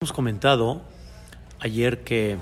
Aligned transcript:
Hemos 0.00 0.12
comentado 0.12 0.80
ayer 1.58 2.04
que 2.04 2.38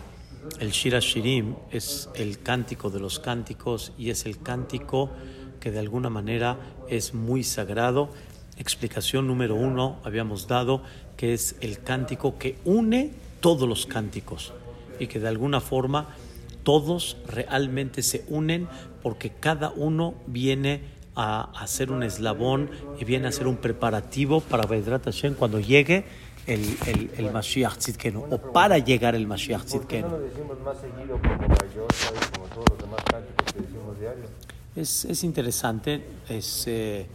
el 0.60 0.72
Shira 0.72 1.00
Shirim 1.00 1.54
es 1.70 2.10
el 2.14 2.42
cántico 2.42 2.90
de 2.90 3.00
los 3.00 3.18
cánticos 3.18 3.94
y 3.96 4.10
es 4.10 4.26
el 4.26 4.42
cántico 4.42 5.08
que 5.58 5.70
de 5.70 5.78
alguna 5.78 6.10
manera 6.10 6.58
es 6.90 7.14
muy 7.14 7.42
sagrado. 7.42 8.10
Explicación 8.58 9.26
número 9.26 9.54
uno 9.54 9.96
habíamos 10.04 10.48
dado 10.48 10.82
que 11.16 11.32
es 11.32 11.56
el 11.62 11.82
cántico 11.82 12.36
que 12.36 12.58
une 12.66 13.14
todos 13.40 13.66
los 13.66 13.86
cánticos 13.86 14.52
y 15.00 15.06
que 15.06 15.18
de 15.18 15.28
alguna 15.28 15.62
forma 15.62 16.14
todos 16.62 17.16
realmente 17.26 18.02
se 18.02 18.26
unen 18.28 18.68
porque 19.02 19.30
cada 19.30 19.70
uno 19.70 20.12
viene 20.26 20.82
a 21.14 21.50
hacer 21.58 21.90
un 21.90 22.02
eslabón 22.02 22.68
y 23.00 23.06
viene 23.06 23.24
a 23.24 23.28
hacer 23.30 23.46
un 23.46 23.56
preparativo 23.56 24.42
para 24.42 24.66
Vedrat 24.66 25.06
Hashem 25.06 25.32
cuando 25.32 25.58
llegue 25.58 26.04
el, 26.46 26.76
el, 26.86 27.10
el 27.16 27.32
Mashiach 27.32 27.76
Tzidkenu, 27.76 28.26
o 28.30 28.38
para 28.38 28.78
llegar 28.78 29.14
el 29.14 29.26
Mashiach 29.26 29.64
Tzidkenu. 29.64 29.80
¿Por 29.80 29.88
qué 29.88 30.00
no 30.02 30.08
lo 30.08 30.20
decimos 30.20 30.60
más 30.60 30.76
seguido 30.78 31.18
como 31.20 31.34
y 31.34 32.34
como 32.34 32.46
todos 32.54 32.68
los 32.70 32.78
demás 32.78 33.00
cánticos 33.10 33.52
que 33.52 33.60
decimos 33.60 33.98
diario? 33.98 34.24
Es, 34.74 35.04
es 35.04 35.24
interesante, 35.24 36.04
es... 36.28 36.66
Eh, 36.66 37.06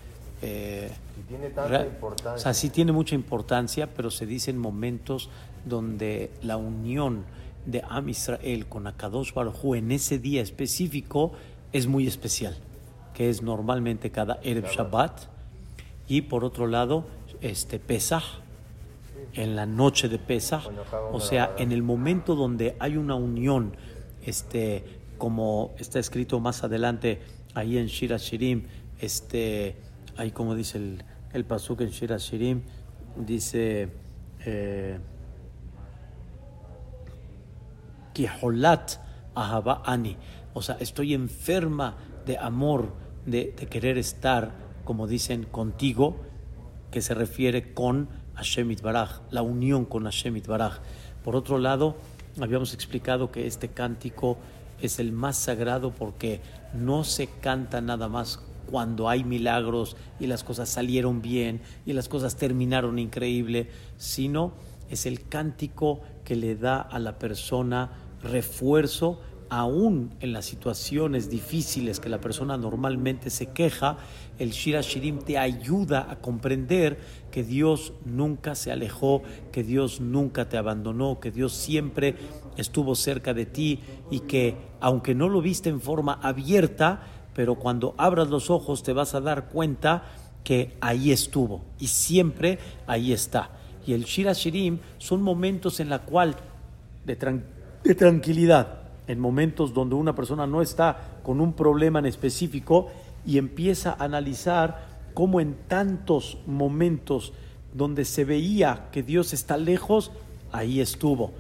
eh, 0.41 0.91
tiene 1.27 1.49
tanta 1.51 1.85
importancia. 1.85 2.33
O 2.33 2.39
sea, 2.39 2.53
sí 2.53 2.69
tiene 2.69 2.91
mucha 2.91 3.15
importancia, 3.15 3.87
pero 3.87 4.11
se 4.11 4.25
dice 4.25 4.51
en 4.51 4.57
momentos 4.57 5.29
donde 5.65 6.31
la 6.41 6.57
unión 6.57 7.23
de 7.65 7.83
Am 7.87 8.09
Israel 8.09 8.65
con 8.67 8.87
Akadosh 8.87 9.33
Baruj 9.33 9.75
en 9.75 9.91
ese 9.91 10.17
día 10.17 10.41
específico 10.41 11.33
es 11.71 11.87
muy 11.87 12.07
especial, 12.07 12.57
que 13.13 13.29
es 13.29 13.41
normalmente 13.41 14.11
cada 14.11 14.39
Erev 14.43 14.65
Shabbat 14.65 15.21
y 16.07 16.21
por 16.21 16.43
otro 16.43 16.67
lado 16.67 17.05
este 17.41 17.79
Pesach 17.79 18.23
en 19.33 19.55
la 19.55 19.65
noche 19.65 20.09
de 20.09 20.19
Pesach, 20.19 20.69
o 21.11 21.19
sea, 21.19 21.53
en 21.57 21.71
el 21.71 21.83
momento 21.83 22.35
donde 22.35 22.75
hay 22.79 22.97
una 22.97 23.15
unión, 23.15 23.75
este, 24.25 24.83
como 25.17 25.73
está 25.77 25.99
escrito 25.99 26.39
más 26.39 26.63
adelante 26.63 27.21
ahí 27.53 27.77
en 27.77 27.87
Shira 27.87 28.17
Shirim, 28.17 28.65
este, 28.99 29.77
ahí 30.17 30.31
como 30.31 30.55
dice 30.55 30.77
el, 30.77 31.03
el 31.33 31.45
pasuk 31.45 31.81
en 31.81 31.89
Shira 31.89 32.17
Shirim, 32.17 32.61
dice 33.15 33.89
eh, 34.45 34.99
Ani, 39.85 40.17
o 40.53 40.61
sea, 40.61 40.77
estoy 40.79 41.13
enferma 41.13 41.95
de 42.25 42.37
amor, 42.37 42.93
de 43.25 43.53
querer 43.69 43.97
estar, 43.97 44.51
como 44.83 45.07
dicen, 45.07 45.43
contigo, 45.43 46.17
que 46.91 47.01
se 47.01 47.13
refiere 47.13 47.73
con 47.73 48.09
Hashem 48.41 48.71
Itbaraj, 48.71 49.21
la 49.29 49.43
unión 49.43 49.85
con 49.85 50.05
Hashem 50.05 50.35
Itbaraj. 50.35 50.79
Por 51.23 51.35
otro 51.35 51.59
lado, 51.59 51.95
habíamos 52.41 52.73
explicado 52.73 53.31
que 53.31 53.45
este 53.45 53.67
cántico 53.67 54.39
es 54.81 54.97
el 54.97 55.11
más 55.11 55.37
sagrado 55.37 55.91
porque 55.91 56.41
no 56.73 57.03
se 57.03 57.27
canta 57.27 57.81
nada 57.81 58.07
más 58.07 58.39
cuando 58.65 59.09
hay 59.09 59.23
milagros 59.23 59.95
y 60.19 60.25
las 60.25 60.43
cosas 60.43 60.69
salieron 60.69 61.21
bien 61.21 61.61
y 61.85 61.93
las 61.93 62.09
cosas 62.09 62.35
terminaron 62.35 62.97
increíble, 62.97 63.69
sino 63.97 64.53
es 64.89 65.05
el 65.05 65.27
cántico 65.27 66.01
que 66.23 66.35
le 66.35 66.55
da 66.55 66.81
a 66.81 66.97
la 66.97 67.19
persona 67.19 67.91
refuerzo 68.23 69.21
aún 69.51 70.13
en 70.21 70.31
las 70.31 70.45
situaciones 70.45 71.29
difíciles 71.29 71.99
que 71.99 72.07
la 72.07 72.21
persona 72.21 72.55
normalmente 72.55 73.29
se 73.29 73.47
queja, 73.47 73.97
el 74.39 74.51
Shira 74.51 74.79
Shirim 74.79 75.19
te 75.19 75.37
ayuda 75.37 76.09
a 76.09 76.21
comprender 76.21 76.97
que 77.31 77.43
Dios 77.43 77.91
nunca 78.05 78.55
se 78.55 78.71
alejó, 78.71 79.23
que 79.51 79.63
Dios 79.63 79.99
nunca 79.99 80.47
te 80.47 80.57
abandonó, 80.57 81.19
que 81.19 81.31
Dios 81.31 81.51
siempre 81.51 82.15
estuvo 82.55 82.95
cerca 82.95 83.33
de 83.33 83.45
ti 83.45 83.79
y 84.09 84.21
que 84.21 84.55
aunque 84.79 85.13
no 85.15 85.27
lo 85.27 85.41
viste 85.41 85.69
en 85.69 85.81
forma 85.81 86.13
abierta, 86.13 87.01
pero 87.35 87.55
cuando 87.55 87.93
abras 87.97 88.29
los 88.29 88.49
ojos 88.49 88.83
te 88.83 88.93
vas 88.93 89.15
a 89.15 89.19
dar 89.21 89.49
cuenta 89.49 90.05
que 90.45 90.77
ahí 90.79 91.11
estuvo 91.11 91.61
y 91.77 91.87
siempre 91.87 92.57
ahí 92.87 93.11
está. 93.11 93.49
Y 93.85 93.91
el 93.91 94.05
Shira 94.05 94.31
Shirim 94.31 94.79
son 94.97 95.21
momentos 95.21 95.81
en 95.81 95.89
la 95.89 95.99
cual 95.99 96.37
de, 97.05 97.19
tran- 97.19 97.43
de 97.83 97.95
tranquilidad, 97.95 98.80
en 99.11 99.19
momentos 99.19 99.73
donde 99.73 99.95
una 99.95 100.15
persona 100.15 100.47
no 100.47 100.61
está 100.61 101.19
con 101.23 101.41
un 101.41 101.51
problema 101.51 101.99
en 101.99 102.05
específico 102.05 102.87
y 103.25 103.37
empieza 103.37 103.91
a 103.91 104.05
analizar 104.05 104.87
cómo 105.13 105.41
en 105.41 105.55
tantos 105.67 106.37
momentos 106.47 107.33
donde 107.73 108.05
se 108.05 108.23
veía 108.23 108.87
que 108.91 109.03
Dios 109.03 109.33
está 109.33 109.57
lejos, 109.57 110.11
ahí 110.53 110.79
estuvo. 110.79 111.33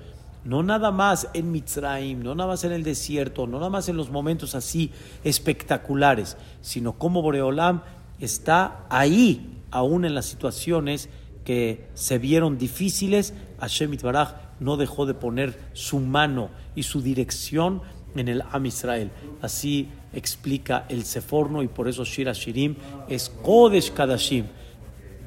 No 0.43 0.63
nada 0.63 0.91
más 0.91 1.29
en 1.33 1.51
Mitzrayim, 1.51 2.21
no 2.21 2.35
nada 2.35 2.49
más 2.49 2.63
en 2.65 2.73
el 2.73 2.83
desierto, 2.83 3.47
no 3.47 3.57
nada 3.57 3.69
más 3.69 3.87
en 3.87 3.95
los 3.95 4.09
momentos 4.09 4.53
así 4.53 4.91
espectaculares, 5.23 6.35
sino 6.61 6.93
como 6.93 7.21
Boreolam 7.21 7.83
está 8.19 8.85
ahí, 8.89 9.59
aún 9.71 10.03
en 10.03 10.13
las 10.13 10.25
situaciones 10.25 11.09
que 11.45 11.87
se 11.93 12.17
vieron 12.17 12.57
difíciles, 12.57 13.33
Hashem 13.61 13.93
Itbaraj 13.93 14.33
no 14.59 14.75
dejó 14.75 15.05
de 15.05 15.13
poner 15.13 15.57
su 15.73 15.99
mano 15.99 16.49
y 16.75 16.83
su 16.83 17.01
dirección 17.01 17.81
en 18.15 18.27
el 18.27 18.43
Am 18.51 18.65
Israel. 18.65 19.11
Así 19.41 19.89
explica 20.13 20.85
el 20.89 21.05
Seforno 21.05 21.63
y 21.63 21.67
por 21.67 21.87
eso 21.87 22.03
Shira 22.03 22.33
Shirim 22.33 22.75
es 23.07 23.29
Kodesh 23.29 23.93
Kadashim. 23.93 24.45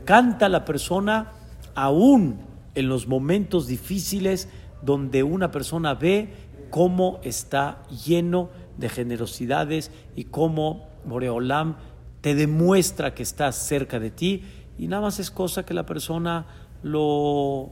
Canta 0.05 0.49
la 0.49 0.65
persona 0.65 1.33
aún 1.75 2.41
en 2.75 2.89
los 2.89 3.07
momentos 3.07 3.67
difíciles 3.67 4.49
donde 4.83 5.23
una 5.23 5.51
persona 5.51 5.95
ve 5.95 6.35
cómo 6.71 7.21
está 7.23 7.83
lleno 7.89 8.51
de 8.77 8.89
generosidades 8.89 9.93
y 10.17 10.25
cómo 10.25 10.89
Boreolam 11.05 11.77
te 12.21 12.35
demuestra 12.35 13.15
que 13.15 13.23
está 13.23 13.53
cerca 13.53 14.01
de 14.01 14.11
ti 14.11 14.43
y 14.77 14.89
nada 14.89 15.03
más 15.03 15.21
es 15.21 15.31
cosa 15.31 15.65
que 15.65 15.75
la 15.75 15.87
persona 15.87 16.47
lo, 16.83 17.71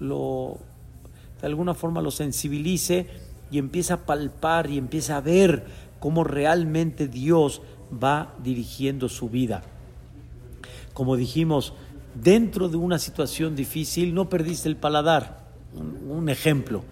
lo 0.00 0.58
de 1.40 1.46
alguna 1.46 1.74
forma 1.74 2.02
lo 2.02 2.10
sensibilice 2.10 3.06
y 3.50 3.58
empieza 3.58 3.94
a 3.94 4.06
palpar 4.06 4.70
y 4.70 4.78
empieza 4.78 5.16
a 5.16 5.20
ver 5.20 5.64
cómo 5.98 6.24
realmente 6.24 7.08
Dios 7.08 7.62
va 7.92 8.34
dirigiendo 8.42 9.08
su 9.08 9.28
vida. 9.28 9.62
Como 10.92 11.16
dijimos, 11.16 11.72
dentro 12.14 12.68
de 12.68 12.76
una 12.76 12.98
situación 12.98 13.56
difícil 13.56 14.14
no 14.14 14.28
perdiste 14.28 14.68
el 14.68 14.76
paladar. 14.76 15.48
Un, 16.08 16.28
ejemplo. 16.28 16.82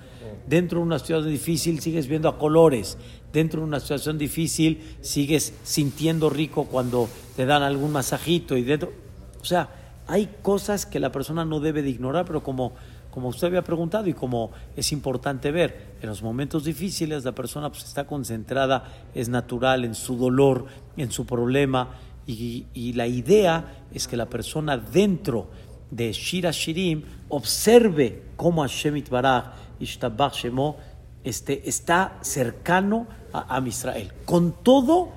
Dentro 0.47 0.79
de 0.79 0.87
una 0.87 0.99
situación 0.99 1.31
difícil 1.31 1.81
sigues 1.81 2.07
viendo 2.07 2.29
a 2.29 2.39
colores. 2.39 2.97
Dentro 3.33 3.61
de 3.61 3.67
una 3.67 3.81
situación 3.81 4.19
difícil 4.19 4.97
sigues 5.01 5.53
sintiendo 5.63 6.31
rico 6.31 6.65
cuando 6.65 7.09
te 7.37 7.45
dan 7.45 7.63
algún 7.63 7.93
masajito. 7.93 8.57
Y 8.57 8.63
dentro, 8.63 8.93
o 9.41 9.45
sea, 9.45 9.69
hay 10.07 10.31
cosas 10.43 10.87
que 10.87 11.01
la 11.01 11.13
persona 11.13 11.45
no 11.45 11.61
debe 11.61 11.83
de 11.83 11.91
ignorar, 11.91 12.25
pero 12.25 12.43
como, 12.43 12.73
como 13.11 13.29
usted 13.29 13.49
había 13.49 13.63
preguntado 13.63 14.07
y 14.07 14.15
como 14.15 14.51
es 14.77 14.93
importante 14.93 15.51
ver, 15.51 15.95
en 16.03 16.09
los 16.09 16.23
momentos 16.23 16.65
difíciles 16.65 17.25
la 17.25 17.33
persona 17.33 17.71
pues, 17.71 17.85
está 17.85 18.07
concentrada, 18.07 18.85
es 19.15 19.29
natural 19.29 19.85
en 19.85 19.95
su 19.95 20.17
dolor, 20.17 20.67
en 20.97 21.11
su 21.11 21.27
problema. 21.27 21.91
Y, 22.27 22.93
la 22.93 23.07
idea 23.07 23.85
es 23.93 24.07
que 24.07 24.17
la 24.17 24.27
persona 24.27 24.77
dentro 24.77 25.49
de 25.91 26.13
Shira 26.13 26.51
Shirim 26.51 27.03
observe 27.31 28.23
cómo 28.37 28.61
Hashem 28.61 28.99
Itbaraj, 28.99 29.53
Ishtabach 29.81 30.35
Shemo, 30.35 30.77
este, 31.25 31.67
está 31.67 32.19
cercano 32.21 33.07
a, 33.33 33.57
a 33.57 33.67
Israel, 33.67 34.13
con 34.27 34.53
todo 34.63 35.11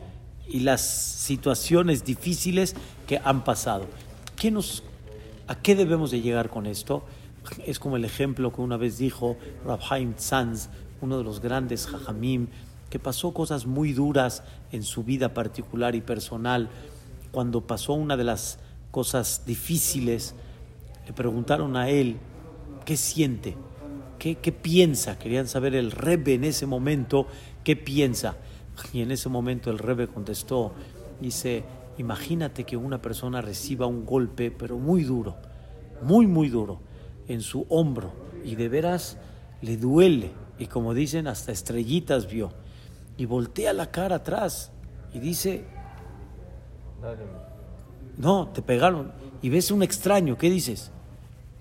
y 0.47 0.62
las 0.62 0.81
situaciones 0.81 2.06
difíciles 2.06 2.75
que 3.07 3.19
han 3.24 3.44
pasado. 3.44 3.88
¿Qué 4.38 4.50
nos, 4.50 4.84
¿A 5.47 5.56
qué 5.56 5.75
debemos 5.75 6.12
de 6.12 6.22
llegar 6.22 6.50
con 6.50 6.66
esto? 6.66 7.03
Es 7.66 7.79
como 7.79 7.97
el 7.97 8.06
ejemplo 8.06 8.51
que 8.53 8.62
una 8.62 8.78
vez 8.78 8.97
dijo 8.97 9.38
Rabhaim 9.65 10.13
Tzanz, 10.13 10.69
uno 11.01 11.18
de 11.18 11.24
los 11.24 11.42
grandes 11.42 11.88
Jajamim, 11.88 12.48
que 12.89 13.00
pasó 13.00 13.33
cosas 13.33 13.65
muy 13.65 13.94
duras 13.94 14.44
en 14.71 14.83
su 14.83 15.03
vida 15.03 15.33
particular 15.33 15.95
y 15.95 16.01
personal. 16.01 16.69
Cuando 17.31 17.62
pasó 17.65 17.94
una 17.94 18.18
de 18.18 18.24
las 18.24 18.59
cosas 18.92 19.44
difíciles, 19.45 20.36
le 21.06 21.13
preguntaron 21.13 21.75
a 21.77 21.89
él 21.89 22.18
qué 22.86 22.98
siente, 22.98 23.56
qué, 24.19 24.36
qué 24.36 24.51
piensa. 24.51 25.18
Querían 25.18 25.47
saber 25.47 25.75
el 25.75 25.92
Rebbe 25.92 26.33
en 26.33 26.44
ese 26.44 26.65
momento 26.65 27.27
qué 27.63 27.75
piensa. 27.75 28.38
Y 28.94 29.01
en 29.01 29.12
ese 29.12 29.30
momento 29.30 29.71
el 29.71 29.80
Rebbe 29.80 30.07
contestó, 30.07 30.74
dice, 31.19 31.63
imagínate 31.97 32.63
que 32.63 32.77
una 32.77 33.01
persona 33.01 33.42
reciba 33.42 33.86
un 33.86 34.06
golpe, 34.06 34.51
pero 34.51 34.77
muy 34.77 35.04
duro, 35.04 35.36
muy, 36.01 36.27
muy 36.27 36.50
duro, 36.50 36.80
en 37.27 37.41
su 37.41 37.65
hombro, 37.69 38.12
y 38.44 38.56
de 38.56 38.69
veras 38.69 39.18
le 39.62 39.77
duele, 39.77 40.31
y 40.57 40.68
como 40.68 40.94
dicen, 40.94 41.27
hasta 41.27 41.51
estrellitas 41.51 42.27
vio, 42.27 42.51
y 43.18 43.25
voltea 43.25 43.73
la 43.73 43.91
cara 43.91 44.18
atrás 44.18 44.71
y 45.13 45.19
dice, 45.19 45.65
no, 48.18 48.47
te 48.47 48.62
pegaron, 48.62 49.12
y 49.41 49.50
ves 49.50 49.71
un 49.71 49.83
extraño, 49.83 50.38
¿qué 50.38 50.50
dices? 50.50 50.91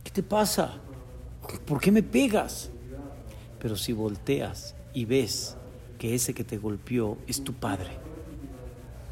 ¿Qué 0.05 0.11
te 0.11 0.23
pasa? 0.23 0.81
¿por 1.67 1.81
qué 1.81 1.91
me 1.91 2.03
pegas? 2.03 2.71
Pero 3.59 3.77
si 3.77 3.93
volteas 3.93 4.75
y 4.95 5.05
ves 5.05 5.57
que 5.99 6.15
ese 6.15 6.33
que 6.33 6.45
te 6.45 6.59
golpeó 6.59 7.19
es 7.27 7.43
tu 7.45 7.53
padre, 7.53 7.91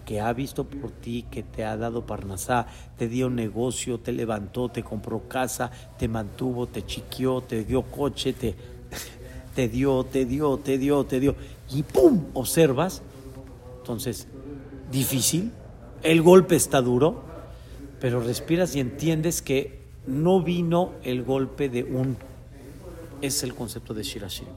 que 0.09 0.23
ha 0.23 0.33
visto 0.33 0.65
por 0.65 0.91
ti, 0.91 1.27
que 1.31 1.43
te 1.43 1.67
ha 1.67 1.77
dado 1.77 2.07
parnasá, 2.07 2.67
te 2.97 3.09
dio 3.09 3.29
negocio, 3.29 4.01
te 4.01 4.11
levantó, 4.11 4.71
te 4.71 4.83
compró 4.83 5.29
casa, 5.29 5.71
te 5.99 6.09
mantuvo, 6.09 6.67
te 6.67 6.87
chiquió, 6.87 7.43
te 7.43 7.63
dio 7.63 7.83
coche, 7.83 8.33
te, 8.33 8.55
te 9.55 9.69
dio, 9.69 10.05
te 10.05 10.25
dio, 10.25 10.57
te 10.57 10.79
dio, 10.79 11.05
te 11.05 11.21
dio, 11.21 11.37
y 11.71 11.83
¡pum! 11.83 12.25
observas. 12.33 13.03
Entonces, 13.81 14.29
difícil, 14.91 15.53
el 16.03 16.23
golpe 16.23 16.57
está 16.57 16.81
duro, 16.81 17.23
pero 18.01 18.23
respiras 18.23 18.75
y 18.77 18.81
entiendes 18.81 19.43
que 19.43 19.83
no 20.07 20.43
vino 20.43 20.93
el 21.03 21.23
golpe 21.23 21.69
de 21.69 21.85
un... 21.85 22.17
Es 23.21 23.43
el 23.43 23.55
concepto 23.55 23.93
de 23.93 24.05
Shirashirim. 24.05 24.55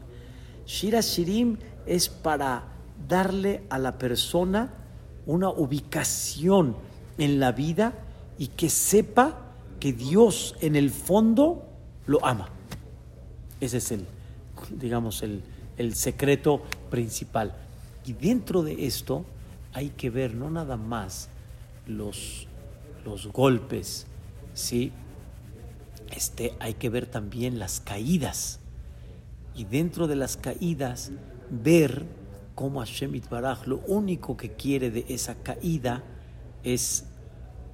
Shirashirim 0.66 1.58
es 1.86 2.08
para 2.08 2.64
darle 3.06 3.64
a 3.70 3.80
la 3.80 3.98
persona 3.98 4.78
una 5.26 5.50
ubicación 5.50 6.76
en 7.18 7.40
la 7.40 7.52
vida 7.52 7.94
y 8.38 8.48
que 8.48 8.70
sepa 8.70 9.38
que 9.80 9.94
Dios 9.94 10.56
en 10.62 10.76
el 10.76 10.90
fondo 10.90 11.66
lo 12.08 12.26
ama. 12.26 12.50
Ese 13.60 13.78
es 13.78 13.92
el, 13.92 14.06
digamos, 14.70 15.22
el, 15.24 15.44
el 15.78 15.96
secreto 15.96 16.62
principal. 16.90 17.56
Y 18.06 18.14
dentro 18.14 18.64
de 18.64 18.86
esto 18.86 19.26
hay 19.74 19.90
que 19.90 20.10
ver 20.10 20.34
no 20.34 20.50
nada 20.50 20.78
más 20.78 21.30
los, 21.88 22.48
los 23.06 23.28
golpes, 23.28 24.08
¿sí? 24.54 24.92
Este, 26.12 26.54
hay 26.60 26.74
que 26.74 26.90
ver 26.90 27.06
también 27.06 27.60
las 27.60 27.80
caídas. 27.80 28.60
Y 29.56 29.66
dentro 29.66 30.08
de 30.08 30.16
las 30.16 30.38
caídas, 30.38 31.12
ver 31.50 32.06
cómo 32.56 32.80
Hashem 32.80 33.16
Itbaraj 33.16 33.68
lo 33.68 33.80
único 33.88 34.38
que 34.38 34.54
quiere 34.54 34.92
de 34.92 35.06
esa 35.10 35.36
caída 35.36 36.04
es 36.64 37.06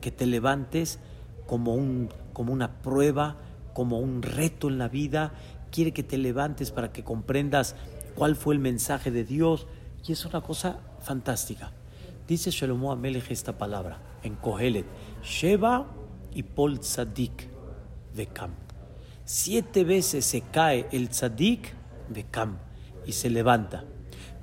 que 0.02 0.12
te 0.12 0.26
levantes 0.26 1.00
como, 1.46 1.76
un, 1.76 2.10
como 2.34 2.54
una 2.54 2.82
prueba, 2.82 3.38
como 3.74 4.00
un 4.00 4.22
reto 4.22 4.68
en 4.70 4.78
la 4.78 4.88
vida. 4.88 5.34
Quiere 5.72 5.92
que 5.92 6.04
te 6.04 6.18
levantes 6.18 6.72
para 6.72 6.92
que 6.92 7.04
comprendas 7.04 7.76
cuál 8.16 8.36
fue 8.36 8.54
el 8.54 8.60
mensaje 8.60 9.12
de 9.12 9.24
Dios. 9.24 9.68
Y 10.08 10.12
es 10.14 10.26
una 10.26 10.42
cosa 10.42 10.80
fantástica. 11.00 11.72
Dice 12.28 12.52
Shalomo 12.52 12.92
Amelech 12.92 13.32
esta 13.32 13.58
palabra 13.58 14.00
en 14.24 14.36
Kohelet: 14.36 14.86
Sheba 15.24 15.88
y 16.34 16.44
Pol 16.44 16.80
Tzadik 16.80 17.50
de 18.16 18.28
Kam. 18.28 18.52
Siete 19.26 19.84
veces 19.84 20.26
se 20.26 20.42
cae 20.42 20.88
el 20.92 21.10
Tzadik 21.10 21.74
de 22.10 22.24
Kam 22.24 22.58
y 23.06 23.14
se 23.14 23.30
levanta. 23.30 23.84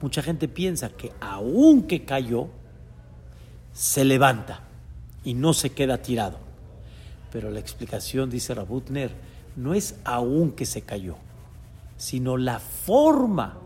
Mucha 0.01 0.23
gente 0.23 0.49
piensa 0.49 0.91
que 0.91 1.13
aunque 1.21 2.05
cayó, 2.05 2.49
se 3.73 4.05
levanta 4.05 4.61
y 5.25 5.35
no 5.35 5.53
se 5.53 5.71
queda 5.71 6.03
tirado. 6.03 6.39
Pero 7.33 7.51
la 7.51 7.61
explicación, 7.61 8.31
dice 8.31 8.55
Rabutner, 8.55 9.11
no 9.57 9.75
es 9.75 9.97
aún 10.05 10.53
que 10.53 10.67
se 10.67 10.83
cayó, 10.83 11.17
sino 11.97 12.37
la 12.37 12.59
forma, 12.61 13.59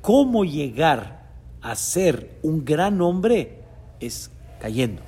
cómo 0.00 0.44
llegar 0.44 1.22
a 1.62 1.74
ser 1.76 2.38
un 2.42 2.64
gran 2.64 3.00
hombre 3.00 3.60
es 4.00 4.30
cayendo. 4.60 5.02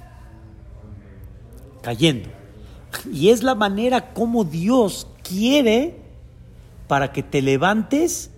Cayendo. 1.82 2.30
Y 3.12 3.30
es 3.30 3.42
la 3.42 3.54
manera 3.54 4.14
como 4.14 4.44
Dios 4.44 5.08
quiere 5.22 5.96
para 6.86 7.12
que 7.12 7.22
te 7.22 7.42
levantes, 7.42 8.30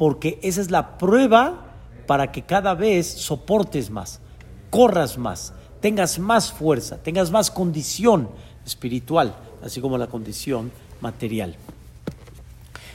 porque 0.00 0.38
esa 0.40 0.62
es 0.62 0.70
la 0.70 0.96
prueba 0.96 1.74
para 2.06 2.32
que 2.32 2.40
cada 2.40 2.72
vez 2.72 3.06
soportes 3.06 3.90
más, 3.90 4.22
corras 4.70 5.18
más, 5.18 5.52
tengas 5.82 6.18
más 6.18 6.50
fuerza, 6.50 6.96
tengas 7.02 7.30
más 7.30 7.50
condición 7.50 8.30
espiritual, 8.64 9.36
así 9.62 9.82
como 9.82 9.98
la 9.98 10.06
condición 10.06 10.72
material. 11.02 11.54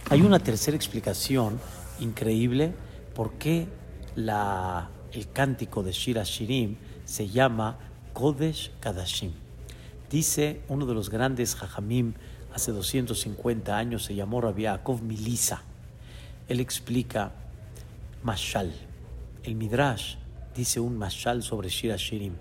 Hay 0.10 0.24
una 0.24 0.40
tercera 0.40 0.76
explicación 0.76 1.60
increíble 2.00 2.74
por 3.14 3.34
qué 3.34 3.68
el 4.16 5.32
cántico 5.32 5.84
de 5.84 5.92
Shira 5.92 6.24
Shirim 6.24 6.76
se 7.06 7.30
llama 7.30 7.78
Kodesh 8.14 8.72
Kadashim. 8.80 9.34
Dice 10.10 10.64
uno 10.70 10.88
de 10.88 10.96
los 10.96 11.12
grandes 11.12 11.54
Jajamim 11.54 12.16
hace 12.52 12.72
250 12.72 13.78
años, 13.78 14.06
se 14.06 14.16
llamó 14.16 14.42
Rabbi 14.42 14.64
Yaakov 14.64 15.04
Milisa. 15.04 15.62
Él 16.48 16.60
explica 16.60 17.32
Mashal. 18.24 18.74
El 19.44 19.56
Midrash 19.56 20.16
dice 20.56 20.80
un 20.80 20.98
Mashal 20.98 21.44
sobre 21.44 21.70
Shira 21.70 21.96
Shirim. 21.98 22.34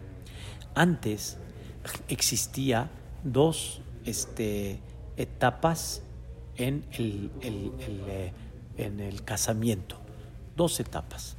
Antes 0.75 1.39
existía 2.09 2.91
dos 3.23 3.81
este, 4.05 4.81
etapas 5.17 6.03
en 6.57 6.85
el, 6.93 7.31
eh, 7.43 8.33
en 8.77 9.01
el 9.01 9.25
casamiento. 9.25 9.97
Dos 10.57 10.81
etapas. 10.81 11.37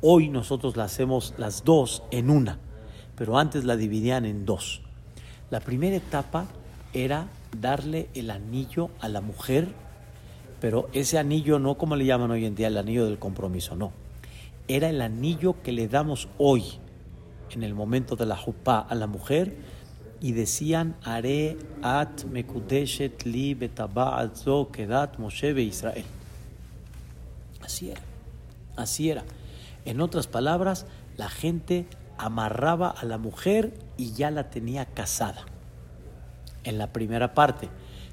Hoy 0.00 0.28
nosotros 0.28 0.76
las 0.76 0.92
hacemos 0.92 1.34
las 1.38 1.64
dos 1.64 2.02
en 2.10 2.30
una, 2.30 2.58
pero 3.16 3.38
antes 3.38 3.64
la 3.64 3.76
dividían 3.76 4.24
en 4.24 4.44
dos. 4.44 4.82
La 5.50 5.60
primera 5.60 5.96
etapa 5.96 6.46
era 6.92 7.28
darle 7.60 8.08
el 8.14 8.30
anillo 8.30 8.90
a 9.00 9.08
la 9.08 9.20
mujer, 9.20 9.68
pero 10.64 10.88
ese 10.94 11.18
anillo 11.18 11.58
no 11.58 11.76
como 11.76 11.94
le 11.94 12.06
llaman 12.06 12.30
hoy 12.30 12.46
en 12.46 12.54
día 12.54 12.68
el 12.68 12.78
anillo 12.78 13.04
del 13.04 13.18
compromiso, 13.18 13.76
no. 13.76 13.92
Era 14.66 14.88
el 14.88 15.02
anillo 15.02 15.56
que 15.62 15.72
le 15.72 15.88
damos 15.88 16.26
hoy, 16.38 16.64
en 17.50 17.62
el 17.62 17.74
momento 17.74 18.16
de 18.16 18.24
la 18.24 18.38
jupá, 18.38 18.78
a 18.78 18.94
la 18.94 19.06
mujer, 19.06 19.58
y 20.22 20.32
decían, 20.32 20.96
Are 21.04 21.58
at 21.82 22.24
mekudeshet 22.24 23.26
li 23.26 23.54
kedat 24.72 25.18
Moshe 25.18 25.50
Israel. 25.60 26.06
Así 27.60 27.90
era, 27.90 28.00
así 28.74 29.10
era. 29.10 29.24
En 29.84 30.00
otras 30.00 30.26
palabras, 30.26 30.86
la 31.18 31.28
gente 31.28 31.84
amarraba 32.16 32.88
a 32.88 33.04
la 33.04 33.18
mujer 33.18 33.74
y 33.98 34.14
ya 34.14 34.30
la 34.30 34.48
tenía 34.48 34.86
casada. 34.86 35.44
En 36.62 36.78
la 36.78 36.90
primera 36.90 37.34
parte, 37.34 37.68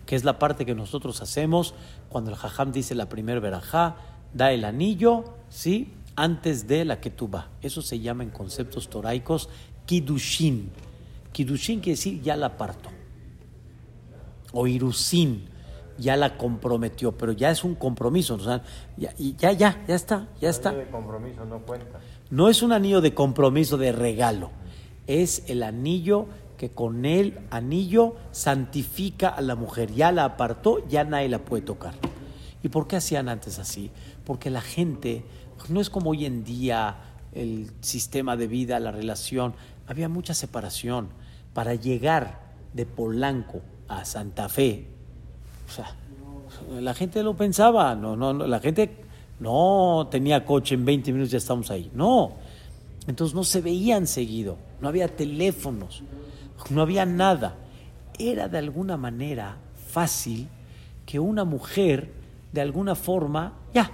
que 0.05 0.15
es 0.15 0.23
la 0.23 0.39
parte 0.39 0.65
que 0.65 0.75
nosotros 0.75 1.21
hacemos 1.21 1.73
cuando 2.09 2.31
el 2.31 2.37
jajam 2.37 2.71
dice 2.71 2.95
la 2.95 3.09
primera 3.09 3.39
verajá, 3.39 3.95
da 4.33 4.51
el 4.51 4.65
anillo, 4.65 5.25
¿sí? 5.49 5.93
Antes 6.15 6.67
de 6.67 6.85
la 6.85 6.99
ketubá. 6.99 7.49
Eso 7.61 7.81
se 7.81 7.99
llama 7.99 8.23
en 8.23 8.29
conceptos 8.29 8.89
toraicos 8.89 9.49
kidushin. 9.85 10.71
Kidushin 11.31 11.79
quiere 11.79 11.97
decir 11.97 12.21
ya 12.21 12.35
la 12.35 12.57
parto. 12.57 12.89
O 14.53 14.67
irusin, 14.67 15.45
ya 15.97 16.17
la 16.17 16.37
comprometió, 16.37 17.13
pero 17.13 17.31
ya 17.31 17.51
es 17.51 17.63
un 17.63 17.75
compromiso. 17.75 18.37
ya, 18.97 19.13
ya, 19.17 19.51
ya, 19.53 19.85
ya 19.87 19.95
está, 19.95 20.27
ya 20.41 20.49
está. 20.49 20.71
de 20.71 20.87
compromiso 20.89 21.45
no 21.45 21.59
cuenta. 21.59 21.99
No 22.29 22.49
es 22.49 22.61
un 22.61 22.73
anillo 22.73 23.01
de 23.01 23.13
compromiso 23.13 23.77
de 23.77 23.91
regalo, 23.91 24.51
es 25.07 25.43
el 25.47 25.63
anillo 25.63 26.27
que 26.61 26.69
con 26.69 27.05
el 27.05 27.39
anillo 27.49 28.17
santifica 28.31 29.29
a 29.29 29.41
la 29.41 29.55
mujer. 29.55 29.91
Ya 29.93 30.11
la 30.11 30.25
apartó, 30.25 30.87
ya 30.87 31.03
nadie 31.03 31.27
la 31.27 31.39
puede 31.39 31.63
tocar. 31.63 31.95
¿Y 32.61 32.69
por 32.69 32.85
qué 32.85 32.97
hacían 32.97 33.29
antes 33.29 33.57
así? 33.57 33.89
Porque 34.25 34.51
la 34.51 34.61
gente, 34.61 35.25
no 35.69 35.81
es 35.81 35.89
como 35.89 36.11
hoy 36.11 36.27
en 36.27 36.43
día 36.43 36.97
el 37.33 37.71
sistema 37.81 38.37
de 38.37 38.45
vida, 38.45 38.79
la 38.79 38.91
relación, 38.91 39.55
había 39.87 40.07
mucha 40.07 40.35
separación. 40.35 41.09
Para 41.55 41.73
llegar 41.73 42.41
de 42.73 42.85
Polanco 42.85 43.61
a 43.87 44.05
Santa 44.05 44.47
Fe, 44.47 44.85
o 45.67 45.71
sea, 45.71 45.95
la 46.79 46.93
gente 46.93 47.23
lo 47.23 47.35
pensaba, 47.35 47.95
no, 47.95 48.15
no, 48.15 48.33
la 48.33 48.59
gente 48.59 48.97
no 49.39 50.07
tenía 50.11 50.45
coche 50.45 50.75
en 50.75 50.85
20 50.85 51.11
minutos, 51.11 51.31
ya 51.31 51.39
estamos 51.39 51.71
ahí. 51.71 51.89
No. 51.95 52.33
Entonces 53.07 53.33
no 53.33 53.43
se 53.43 53.61
veían 53.61 54.05
seguido, 54.05 54.57
no 54.79 54.89
había 54.89 55.07
teléfonos, 55.07 56.03
no 56.69 56.81
había 56.81 57.05
nada. 57.05 57.55
Era 58.17 58.47
de 58.47 58.57
alguna 58.57 58.97
manera 58.97 59.57
fácil 59.87 60.47
que 61.05 61.19
una 61.19 61.43
mujer, 61.43 62.11
de 62.51 62.61
alguna 62.61 62.95
forma, 62.95 63.53
ya, 63.73 63.91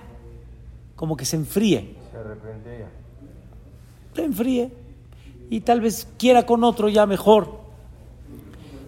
como 0.95 1.15
que 1.15 1.25
se 1.25 1.37
enfríe. 1.37 1.95
Se 2.11 2.17
arrepentía. 2.17 2.89
Se 4.13 4.23
enfríe. 4.23 4.71
Y 5.49 5.61
tal 5.61 5.81
vez 5.81 6.07
quiera 6.17 6.45
con 6.45 6.63
otro 6.63 6.89
ya 6.89 7.05
mejor. 7.05 7.61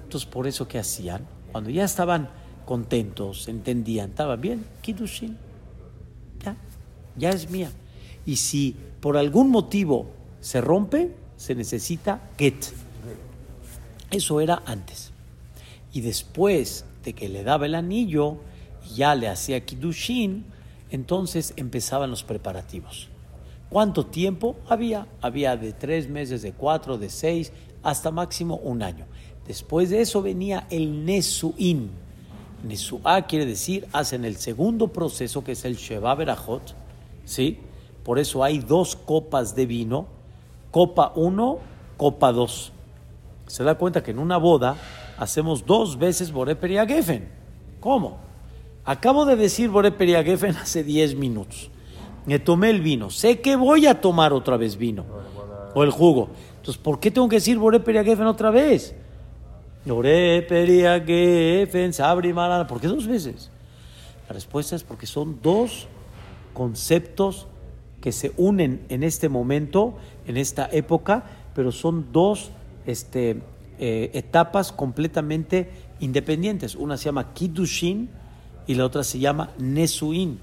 Entonces, 0.04 0.30
por 0.30 0.48
eso 0.48 0.68
que 0.68 0.80
hacían, 0.80 1.26
cuando 1.52 1.70
ya 1.70 1.86
estaban 1.86 2.30
contentos, 2.66 3.48
entendían, 3.48 4.10
estaba 4.10 4.36
bien, 4.36 4.66
Kidushin 4.82 5.38
ya 7.20 7.30
es 7.30 7.50
mía. 7.50 7.70
Y 8.26 8.38
si 8.38 8.76
por 9.02 9.18
algún 9.18 9.50
motivo 9.50 10.08
se 10.40 10.62
rompe, 10.62 11.12
se 11.38 11.54
necesita 11.54 12.22
get. 12.38 12.56
Eso 14.12 14.42
era 14.42 14.62
antes. 14.66 15.12
Y 15.94 16.02
después 16.02 16.86
de 17.04 17.14
que 17.14 17.30
le 17.30 17.44
daba 17.44 17.66
el 17.66 17.76
anillo, 17.76 18.38
ya 18.96 19.16
le 19.16 19.28
hacía 19.28 19.66
Kiddushin, 19.66 20.46
entonces 20.92 21.54
empezaban 21.56 22.10
los 22.10 22.24
preparativos. 22.24 23.10
¿Cuánto 23.70 24.06
tiempo 24.06 24.56
había? 24.68 25.08
Había 25.22 25.56
de 25.56 25.74
tres 25.74 26.10
meses, 26.10 26.42
de 26.42 26.54
cuatro, 26.54 26.98
de 26.98 27.10
seis, 27.10 27.52
hasta 27.84 28.10
máximo 28.10 28.56
un 28.58 28.82
año. 28.82 29.06
Después 29.48 29.90
de 29.90 30.02
eso 30.02 30.22
venía 30.22 30.68
el 30.70 31.06
Nesuin. 31.06 31.92
Nesuá 32.64 33.22
quiere 33.28 33.46
decir, 33.46 33.88
hacen 33.94 34.26
el 34.26 34.36
segundo 34.38 34.90
proceso 34.90 35.44
que 35.44 35.54
es 35.54 35.66
el 35.66 35.76
Sheva 35.76 36.14
Berajot, 36.16 36.76
¿sí? 37.26 37.60
Por 38.04 38.20
eso 38.20 38.44
hay 38.44 38.60
dos 38.60 38.96
copas 38.96 39.56
de 39.56 39.66
vino, 39.66 40.08
copa 40.72 41.14
uno, 41.16 41.60
copa 41.98 42.32
dos. 42.32 42.74
Se 43.50 43.64
da 43.64 43.76
cuenta 43.76 44.02
que 44.02 44.12
en 44.12 44.20
una 44.20 44.38
boda 44.38 44.78
hacemos 45.18 45.66
dos 45.66 45.98
veces 45.98 46.32
Boré 46.32 46.56
Periagefen. 46.56 47.30
¿Cómo? 47.80 48.20
Acabo 48.86 49.26
de 49.26 49.36
decir 49.36 49.70
Boré 49.70 49.92
Periagefen 49.92 50.56
hace 50.56 50.84
diez 50.84 51.16
minutos 51.16 51.70
me 52.30 52.38
tomé 52.38 52.70
el 52.70 52.82
vino, 52.82 53.10
sé 53.10 53.40
que 53.40 53.56
voy 53.56 53.88
a 53.88 54.02
tomar 54.02 54.34
otra 54.34 54.56
vez 54.56 54.78
vino 54.78 55.04
o 55.74 55.84
el 55.84 55.90
jugo. 55.90 56.30
Entonces, 56.58 56.78
¿por 56.82 57.00
qué 57.00 57.10
tengo 57.10 57.28
que 57.28 57.38
decir 57.38 57.58
Boré 57.58 57.80
Periagefen 57.80 58.28
otra 58.28 58.52
vez? 58.52 58.94
Boré 59.84 60.44
Periagefen, 60.44 61.92
Sabri 61.92 62.32
Marana, 62.32 62.68
¿por 62.68 62.80
qué 62.80 62.88
dos 62.88 63.08
veces? 63.08 63.50
La 64.28 64.34
respuesta 64.34 64.76
es 64.76 64.84
porque 64.84 65.08
son 65.08 65.40
dos 65.42 65.88
conceptos 66.54 67.48
que 68.00 68.12
se 68.12 68.32
unen 68.38 68.86
en 68.90 69.02
este 69.02 69.28
momento, 69.28 69.96
en 70.28 70.38
esta 70.38 70.70
época, 70.72 71.24
pero 71.56 71.72
son 71.72 72.12
dos 72.12 72.52
este, 72.90 73.42
eh, 73.80 74.12
etapas 74.14 74.72
completamente 74.72 75.70
independientes. 76.00 76.76
Una 76.76 76.98
se 76.98 77.06
llama 77.06 77.34
Kiddushin 77.34 78.10
y 78.68 78.76
la 78.76 78.86
otra 78.86 79.04
se 79.04 79.20
llama 79.20 79.52
Nesuin 79.58 80.40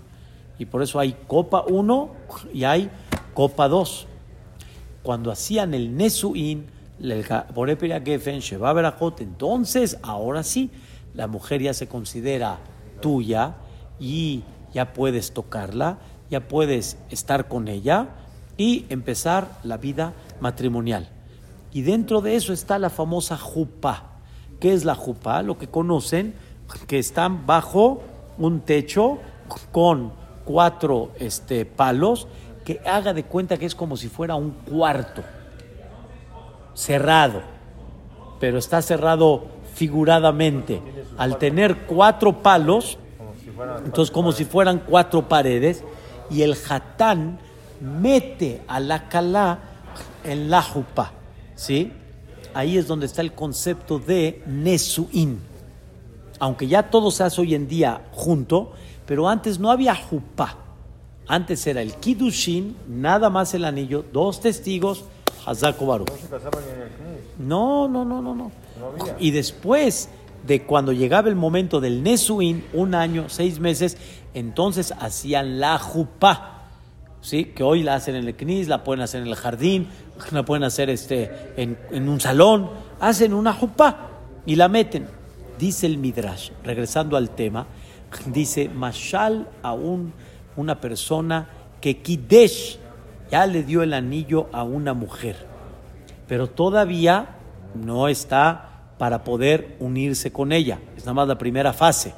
y 0.58 0.66
por 0.66 0.82
eso 0.82 0.98
hay 0.98 1.16
Copa 1.26 1.64
1 1.68 2.10
y 2.52 2.64
hay 2.64 2.90
Copa 3.34 3.68
2. 3.68 4.06
Cuando 5.02 5.30
hacían 5.30 5.74
el 5.74 5.96
Nesuin, 5.96 6.66
el 7.00 7.24
entonces 9.20 9.98
ahora 10.02 10.42
sí, 10.42 10.70
la 11.14 11.26
mujer 11.26 11.62
ya 11.62 11.74
se 11.74 11.86
considera 11.86 12.58
tuya 13.00 13.56
y 14.00 14.42
ya 14.72 14.92
puedes 14.92 15.32
tocarla, 15.32 15.98
ya 16.30 16.48
puedes 16.48 16.96
estar 17.10 17.48
con 17.48 17.68
ella 17.68 18.08
y 18.56 18.86
empezar 18.88 19.58
la 19.62 19.76
vida 19.76 20.14
matrimonial. 20.40 21.08
Y 21.76 21.82
dentro 21.82 22.22
de 22.22 22.36
eso 22.36 22.54
está 22.54 22.78
la 22.78 22.88
famosa 22.88 23.36
jupa. 23.36 24.04
¿Qué 24.60 24.72
es 24.72 24.86
la 24.86 24.94
jupa? 24.94 25.42
Lo 25.42 25.58
que 25.58 25.68
conocen, 25.68 26.34
que 26.86 26.98
están 26.98 27.44
bajo 27.44 28.00
un 28.38 28.60
techo 28.60 29.18
con 29.72 30.10
cuatro 30.46 31.10
este, 31.18 31.66
palos, 31.66 32.28
que 32.64 32.80
haga 32.86 33.12
de 33.12 33.24
cuenta 33.24 33.58
que 33.58 33.66
es 33.66 33.74
como 33.74 33.98
si 33.98 34.08
fuera 34.08 34.36
un 34.36 34.52
cuarto 34.52 35.22
cerrado, 36.72 37.42
pero 38.40 38.56
está 38.56 38.80
cerrado 38.80 39.44
figuradamente. 39.74 40.80
Al 41.18 41.36
tener 41.36 41.84
cuatro 41.84 42.40
palos, 42.40 42.96
entonces 43.84 44.10
como 44.10 44.32
si 44.32 44.46
fueran 44.46 44.78
cuatro 44.78 45.28
paredes, 45.28 45.84
y 46.30 46.40
el 46.40 46.56
jatán 46.56 47.38
mete 47.82 48.62
a 48.66 48.80
la 48.80 49.10
calá 49.10 49.58
en 50.24 50.48
la 50.48 50.62
jupa, 50.62 51.12
¿sí? 51.56 51.92
Ahí 52.54 52.78
es 52.78 52.86
donde 52.86 53.06
está 53.06 53.20
el 53.22 53.32
concepto 53.32 53.98
de 53.98 54.42
Nesuin. 54.46 55.40
Aunque 56.38 56.68
ya 56.68 56.90
todo 56.90 57.10
se 57.10 57.24
hace 57.24 57.40
hoy 57.40 57.54
en 57.54 57.66
día 57.66 58.02
junto, 58.12 58.72
pero 59.04 59.28
antes 59.28 59.58
no 59.58 59.70
había 59.70 59.94
jupá. 59.94 60.58
Antes 61.26 61.66
era 61.66 61.82
el 61.82 61.94
kiddushin, 61.94 62.76
nada 62.88 63.30
más 63.30 63.52
el 63.54 63.64
anillo, 63.64 64.04
dos 64.12 64.40
testigos, 64.40 65.04
Hazako 65.44 65.86
Baruch. 65.86 66.10
No, 67.38 67.88
no, 67.88 68.04
no, 68.04 68.22
no, 68.22 68.34
no. 68.34 68.52
Y 69.18 69.32
después 69.32 70.08
de 70.46 70.62
cuando 70.62 70.92
llegaba 70.92 71.28
el 71.28 71.34
momento 71.34 71.80
del 71.80 72.02
Nesuin, 72.02 72.64
un 72.72 72.94
año, 72.94 73.28
seis 73.28 73.58
meses, 73.58 73.96
entonces 74.34 74.92
hacían 74.98 75.58
la 75.58 75.78
jupá. 75.78 76.52
¿Sí? 77.20 77.46
Que 77.46 77.64
hoy 77.64 77.82
la 77.82 77.96
hacen 77.96 78.14
en 78.14 78.28
el 78.28 78.36
CNIS, 78.36 78.68
la 78.68 78.84
pueden 78.84 79.02
hacer 79.02 79.22
en 79.22 79.26
el 79.26 79.34
jardín, 79.34 79.88
la 80.30 80.44
pueden 80.44 80.64
hacer 80.64 80.90
este, 80.90 81.52
en, 81.56 81.78
en 81.90 82.08
un 82.08 82.20
salón. 82.20 82.70
Hacen 83.00 83.34
una 83.34 83.52
jupá 83.52 84.08
y 84.46 84.56
la 84.56 84.68
meten. 84.68 85.06
Dice 85.58 85.86
el 85.86 85.98
Midrash, 85.98 86.50
regresando 86.64 87.16
al 87.16 87.30
tema, 87.30 87.66
dice, 88.26 88.68
Mashal 88.68 89.48
a 89.62 89.72
una 89.74 90.80
persona 90.80 91.48
que 91.80 91.98
Kidesh 91.98 92.78
ya 93.30 93.46
le 93.46 93.62
dio 93.62 93.82
el 93.82 93.92
anillo 93.92 94.48
a 94.52 94.62
una 94.62 94.94
mujer, 94.94 95.36
pero 96.28 96.48
todavía 96.48 97.36
no 97.74 98.08
está 98.08 98.70
para 98.98 99.24
poder 99.24 99.76
unirse 99.80 100.32
con 100.32 100.52
ella. 100.52 100.78
Es 100.96 101.04
nada 101.04 101.14
más 101.14 101.28
la 101.28 101.38
primera 101.38 101.72
fase. 101.72 102.14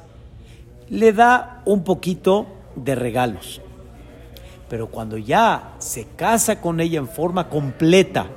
Le 0.89 1.13
da 1.13 1.61
un 1.65 1.83
poquito 1.83 2.47
de 2.75 2.95
regalos. 2.95 3.61
Pero 4.69 4.87
cuando 4.87 5.17
ya 5.17 5.75
se 5.79 6.05
casa 6.15 6.61
con 6.61 6.79
ella 6.79 6.99
en 6.99 7.07
forma 7.07 7.49
completa 7.49 8.27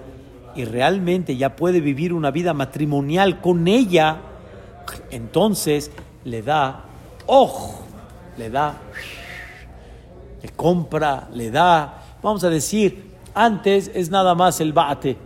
y 0.55 0.65
realmente 0.65 1.37
ya 1.37 1.55
puede 1.57 1.81
vivir 1.81 2.13
una 2.13 2.31
vida 2.31 2.55
matrimonial 2.55 3.41
con 3.41 3.69
ella, 3.69 4.19
entonces 5.11 5.91
le 6.25 6.43
da 6.43 6.87
ojo, 7.27 7.83
le 8.37 8.51
da, 8.51 8.77
le 10.43 10.49
compra, 10.51 11.29
le 11.33 11.51
da. 11.51 12.03
Vamos 12.23 12.45
a 12.45 12.51
decir, 12.51 13.13
antes 13.35 13.91
es 13.95 14.11
nada 14.11 14.35
más 14.35 14.61
el 14.61 14.73
bate, 14.73 15.17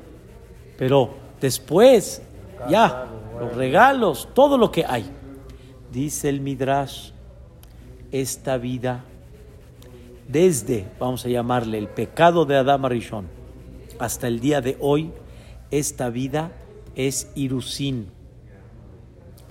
pero 0.78 1.14
después, 1.40 2.22
ya, 2.68 3.06
los 3.38 3.54
regalos, 3.54 4.28
todo 4.34 4.58
lo 4.58 4.70
que 4.70 4.84
hay. 4.84 5.10
Dice 5.92 6.28
el 6.28 6.40
Midrash, 6.40 7.10
esta 8.10 8.56
vida, 8.58 9.04
desde, 10.28 10.88
vamos 10.98 11.24
a 11.24 11.28
llamarle, 11.28 11.78
el 11.78 11.88
pecado 11.88 12.44
de 12.44 12.56
Adam 12.56 12.84
Arishon, 12.84 13.28
hasta 13.98 14.28
el 14.28 14.40
día 14.40 14.60
de 14.60 14.76
hoy, 14.80 15.12
esta 15.70 16.10
vida 16.10 16.52
es 16.94 17.30
Irusín. 17.34 18.08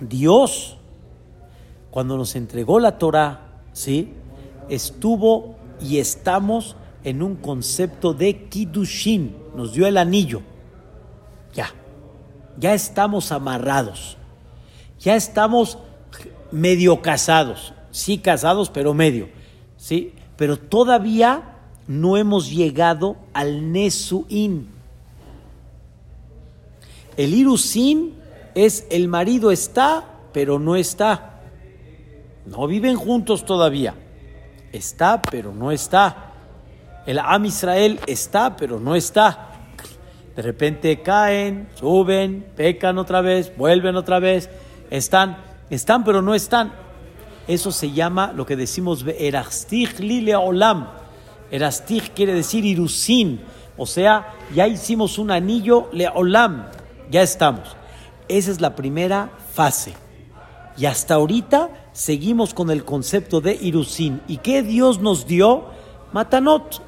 Dios 0.00 0.76
cuando 1.90 2.18
nos 2.18 2.36
entregó 2.36 2.78
la 2.78 2.98
Torah, 2.98 3.62
¿sí? 3.72 4.12
estuvo 4.68 5.56
y 5.80 5.98
estamos 5.98 6.76
en 7.04 7.22
un 7.22 7.36
concepto 7.36 8.12
de 8.12 8.48
Kiddushin, 8.48 9.34
nos 9.54 9.72
dio 9.72 9.86
el 9.86 9.96
anillo. 9.96 10.42
Ya, 11.54 11.70
ya 12.58 12.74
estamos 12.74 13.32
amarrados, 13.32 14.18
ya 14.98 15.16
estamos 15.16 15.78
medio 16.50 17.00
casados, 17.00 17.72
sí 17.90 18.18
casados, 18.18 18.68
pero 18.68 18.92
medio, 18.92 19.28
¿sí? 19.78 20.12
Pero 20.36 20.58
todavía 20.58 21.56
no 21.86 22.16
hemos 22.16 22.50
llegado 22.50 23.16
al 23.32 23.72
Nesuin. 23.72 24.68
El 27.16 27.34
Irusin 27.34 28.14
es 28.54 28.86
el 28.90 29.08
marido 29.08 29.50
está, 29.50 30.04
pero 30.32 30.58
no 30.58 30.76
está. 30.76 31.40
No 32.44 32.66
viven 32.66 32.96
juntos 32.96 33.44
todavía. 33.44 33.94
Está, 34.72 35.22
pero 35.22 35.52
no 35.52 35.70
está. 35.70 36.32
El 37.06 37.18
Am 37.18 37.44
Israel 37.44 38.00
está, 38.06 38.56
pero 38.56 38.78
no 38.78 38.94
está. 38.94 39.50
De 40.34 40.42
repente 40.42 41.00
caen, 41.00 41.68
suben, 41.74 42.46
pecan 42.56 42.98
otra 42.98 43.22
vez, 43.22 43.56
vuelven 43.56 43.96
otra 43.96 44.18
vez. 44.18 44.50
Están, 44.90 45.38
están, 45.70 46.04
pero 46.04 46.20
no 46.20 46.34
están. 46.34 46.72
Eso 47.48 47.70
se 47.70 47.92
llama 47.92 48.32
lo 48.32 48.44
que 48.44 48.56
decimos 48.56 49.04
Erastich 49.06 49.98
Lile 50.00 50.34
Olam. 50.34 50.88
Erastich 51.50 52.12
quiere 52.12 52.34
decir 52.34 52.64
Irusin. 52.64 53.40
O 53.76 53.86
sea, 53.86 54.34
ya 54.54 54.66
hicimos 54.66 55.18
un 55.18 55.30
anillo 55.30 55.88
Le 55.92 56.08
Olam. 56.08 56.66
Ya 57.10 57.22
estamos. 57.22 57.76
Esa 58.28 58.50
es 58.50 58.60
la 58.60 58.74
primera 58.74 59.30
fase. 59.54 59.94
Y 60.76 60.86
hasta 60.86 61.14
ahorita 61.14 61.70
seguimos 61.92 62.52
con 62.52 62.70
el 62.70 62.84
concepto 62.84 63.40
de 63.40 63.54
Irusin. 63.54 64.20
¿Y 64.26 64.38
qué 64.38 64.62
Dios 64.62 65.00
nos 65.00 65.26
dio? 65.26 65.66
Matanot. 66.12 66.82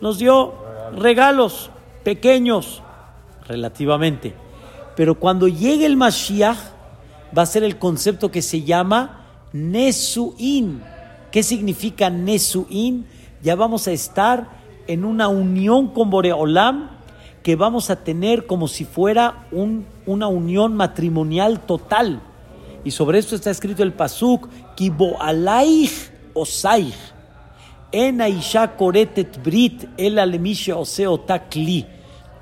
Nos 0.00 0.18
dio 0.18 0.54
regalos 0.96 1.70
pequeños, 2.04 2.82
relativamente. 3.46 4.34
Pero 4.96 5.18
cuando 5.18 5.48
llegue 5.48 5.86
el 5.86 5.96
Mashiach, 5.96 6.58
va 7.36 7.42
a 7.42 7.46
ser 7.46 7.64
el 7.64 7.78
concepto 7.78 8.30
que 8.30 8.42
se 8.42 8.62
llama 8.62 9.21
Nesuin. 9.52 10.82
¿Qué 11.30 11.42
significa 11.42 12.10
Nesuin? 12.10 13.06
Ya 13.42 13.54
vamos 13.54 13.88
a 13.88 13.92
estar 13.92 14.48
en 14.86 15.04
una 15.04 15.28
unión 15.28 15.88
con 15.88 16.10
Boreolam 16.10 16.90
que 17.42 17.56
vamos 17.56 17.90
a 17.90 17.96
tener 17.96 18.46
como 18.46 18.68
si 18.68 18.84
fuera 18.84 19.46
un, 19.50 19.84
una 20.06 20.28
unión 20.28 20.74
matrimonial 20.74 21.60
total. 21.60 22.20
Y 22.84 22.90
sobre 22.90 23.18
esto 23.18 23.34
está 23.34 23.50
escrito 23.50 23.82
el 23.82 23.92
Pasuk, 23.92 24.48
Kibo 24.74 25.20
alaich 25.20 26.10
osaich. 26.34 26.94
En 27.90 28.20
aisha 28.20 28.76
koretet 28.76 29.42
brit 29.42 29.84
el 29.96 30.18
alemisha 30.18 30.76
oseo 30.76 31.20
takli. 31.20 31.84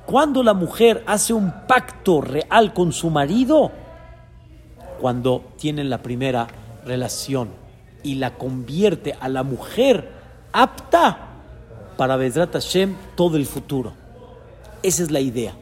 Cuando 0.06 0.42
la 0.42 0.54
mujer 0.54 1.02
hace 1.06 1.32
un 1.32 1.52
pacto 1.66 2.20
real 2.20 2.72
con 2.72 2.92
su 2.92 3.10
marido, 3.10 3.72
cuando 5.00 5.44
tienen 5.56 5.88
la 5.90 6.02
primera 6.02 6.46
relación 6.84 7.50
y 8.02 8.16
la 8.16 8.36
convierte 8.36 9.14
a 9.20 9.28
la 9.28 9.42
mujer 9.42 10.10
apta 10.52 11.28
para 11.96 12.16
Bezrat 12.16 12.52
Hashem 12.52 12.96
todo 13.14 13.36
el 13.36 13.46
futuro. 13.46 13.92
Esa 14.82 15.02
es 15.02 15.10
la 15.10 15.20
idea. 15.20 15.54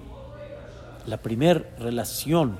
La 1.06 1.16
primera 1.16 1.64
relación 1.78 2.58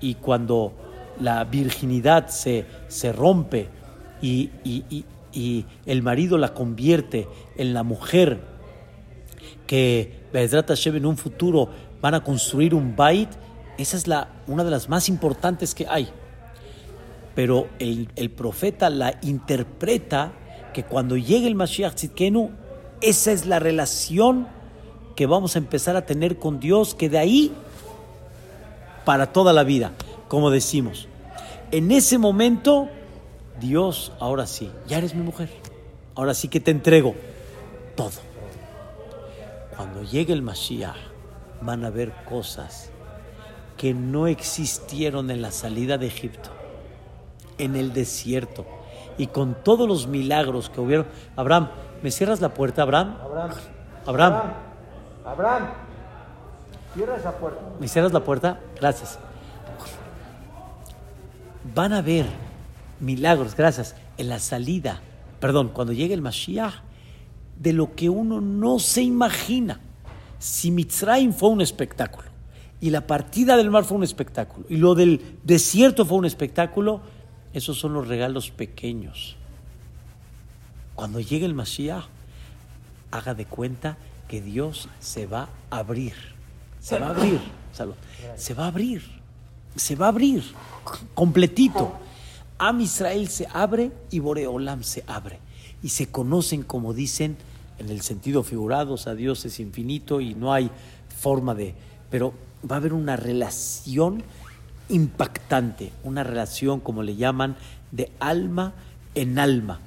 y 0.00 0.14
cuando 0.14 0.72
la 1.20 1.44
virginidad 1.44 2.28
se, 2.28 2.66
se 2.88 3.12
rompe 3.12 3.68
y, 4.20 4.50
y, 4.64 5.04
y, 5.32 5.64
el 5.86 6.02
marido 6.02 6.38
la 6.38 6.54
convierte 6.54 7.28
en 7.56 7.74
la 7.74 7.82
mujer 7.82 8.40
que 9.66 10.24
Bezrat 10.32 10.68
Hashem 10.68 10.96
en 10.96 11.06
un 11.06 11.16
futuro 11.16 11.68
van 12.00 12.14
a 12.14 12.24
construir 12.24 12.74
un 12.74 12.96
bait, 12.96 13.28
esa 13.78 13.96
es 13.96 14.06
la, 14.06 14.28
una 14.46 14.64
de 14.64 14.70
las 14.70 14.88
más 14.88 15.08
importantes 15.08 15.74
que 15.74 15.86
hay. 15.88 16.08
Pero 17.34 17.68
el, 17.78 18.08
el 18.16 18.30
profeta 18.30 18.90
la 18.90 19.18
interpreta 19.22 20.32
que 20.72 20.84
cuando 20.84 21.16
llegue 21.16 21.46
el 21.46 21.54
Mashiach 21.54 21.94
Tzidkenu, 21.94 22.50
esa 23.00 23.32
es 23.32 23.46
la 23.46 23.58
relación 23.58 24.48
que 25.16 25.26
vamos 25.26 25.56
a 25.56 25.58
empezar 25.58 25.96
a 25.96 26.06
tener 26.06 26.38
con 26.38 26.60
Dios, 26.60 26.94
que 26.94 27.08
de 27.08 27.18
ahí 27.18 27.52
para 29.04 29.32
toda 29.32 29.52
la 29.52 29.64
vida, 29.64 29.92
como 30.28 30.50
decimos. 30.50 31.08
En 31.70 31.90
ese 31.92 32.18
momento, 32.18 32.88
Dios, 33.60 34.12
ahora 34.18 34.46
sí, 34.46 34.70
ya 34.86 34.98
eres 34.98 35.14
mi 35.14 35.22
mujer, 35.22 35.50
ahora 36.14 36.34
sí 36.34 36.48
que 36.48 36.60
te 36.60 36.70
entrego 36.70 37.14
todo. 37.96 38.12
Cuando 39.76 40.02
llegue 40.02 40.32
el 40.32 40.42
Mashiach, 40.42 40.96
van 41.60 41.84
a 41.84 41.90
ver 41.90 42.12
cosas 42.28 42.90
que 43.76 43.94
no 43.94 44.26
existieron 44.26 45.30
en 45.30 45.42
la 45.42 45.50
salida 45.50 45.98
de 45.98 46.06
Egipto, 46.06 46.50
en 47.58 47.76
el 47.76 47.92
desierto, 47.92 48.66
y 49.18 49.28
con 49.28 49.54
todos 49.62 49.88
los 49.88 50.06
milagros 50.06 50.70
que 50.70 50.80
hubieron. 50.80 51.06
Abraham, 51.36 51.68
¿me 52.02 52.10
cierras 52.10 52.40
la 52.40 52.54
puerta, 52.54 52.82
Abraham? 52.82 53.16
Abraham. 53.22 53.50
Abraham. 54.06 54.42
Abraham. 55.24 55.68
Cierra 56.94 57.16
esa 57.16 57.32
puerta. 57.32 57.60
¿Me 57.80 57.88
cierras 57.88 58.12
la 58.12 58.20
puerta? 58.20 58.60
Gracias. 58.76 59.18
Van 61.74 61.92
a 61.92 62.02
ver 62.02 62.26
milagros, 63.00 63.56
gracias, 63.56 63.96
en 64.16 64.28
la 64.28 64.38
salida, 64.38 65.00
perdón, 65.40 65.70
cuando 65.72 65.92
llegue 65.92 66.14
el 66.14 66.22
Mashiach, 66.22 66.74
de 67.58 67.72
lo 67.72 67.94
que 67.94 68.08
uno 68.08 68.40
no 68.40 68.78
se 68.78 69.02
imagina. 69.02 69.80
Si 70.38 70.70
Mitzrayim 70.70 71.32
fue 71.32 71.48
un 71.48 71.60
espectáculo, 71.60 72.28
y 72.80 72.90
la 72.90 73.06
partida 73.06 73.56
del 73.56 73.70
mar 73.70 73.84
fue 73.84 73.96
un 73.96 74.04
espectáculo, 74.04 74.66
y 74.68 74.76
lo 74.76 74.94
del 74.94 75.38
desierto 75.42 76.04
fue 76.04 76.18
un 76.18 76.26
espectáculo, 76.26 77.00
esos 77.54 77.78
son 77.78 77.94
los 77.94 78.08
regalos 78.08 78.50
pequeños. 78.50 79.36
Cuando 80.94 81.20
llegue 81.20 81.46
el 81.46 81.54
Mashiach, 81.54 82.04
haga 83.10 83.34
de 83.34 83.46
cuenta 83.46 83.96
que 84.28 84.42
Dios 84.42 84.88
se 84.98 85.26
va 85.26 85.48
a 85.70 85.78
abrir. 85.78 86.14
Se 86.80 86.98
va 86.98 87.06
a 87.06 87.10
abrir. 87.10 87.40
Salud. 87.72 87.94
Se 88.36 88.54
va 88.54 88.64
a 88.64 88.68
abrir. 88.68 89.02
Se 89.76 89.94
va 89.94 90.06
a 90.06 90.08
abrir. 90.08 90.42
Completito. 91.14 91.92
Am 92.58 92.80
Israel 92.80 93.28
se 93.28 93.46
abre 93.52 93.92
y 94.10 94.18
Boreolam 94.18 94.82
se 94.82 95.04
abre. 95.06 95.38
Y 95.82 95.90
se 95.90 96.08
conocen, 96.10 96.62
como 96.62 96.92
dicen, 96.92 97.36
en 97.78 97.88
el 97.88 98.00
sentido 98.00 98.42
figurado, 98.42 98.94
o 98.94 98.96
sea, 98.96 99.14
Dios 99.14 99.44
es 99.44 99.60
infinito 99.60 100.20
y 100.20 100.34
no 100.34 100.52
hay 100.52 100.70
forma 101.16 101.54
de. 101.54 101.74
Pero 102.10 102.34
va 102.68 102.76
a 102.76 102.78
haber 102.78 102.92
una 102.92 103.16
relación 103.16 104.22
impactante, 104.88 105.92
una 106.02 106.22
relación, 106.22 106.80
como 106.80 107.02
le 107.02 107.16
llaman, 107.16 107.56
de 107.90 108.10
alma 108.20 108.74
en 109.14 109.38
alma. 109.38 109.80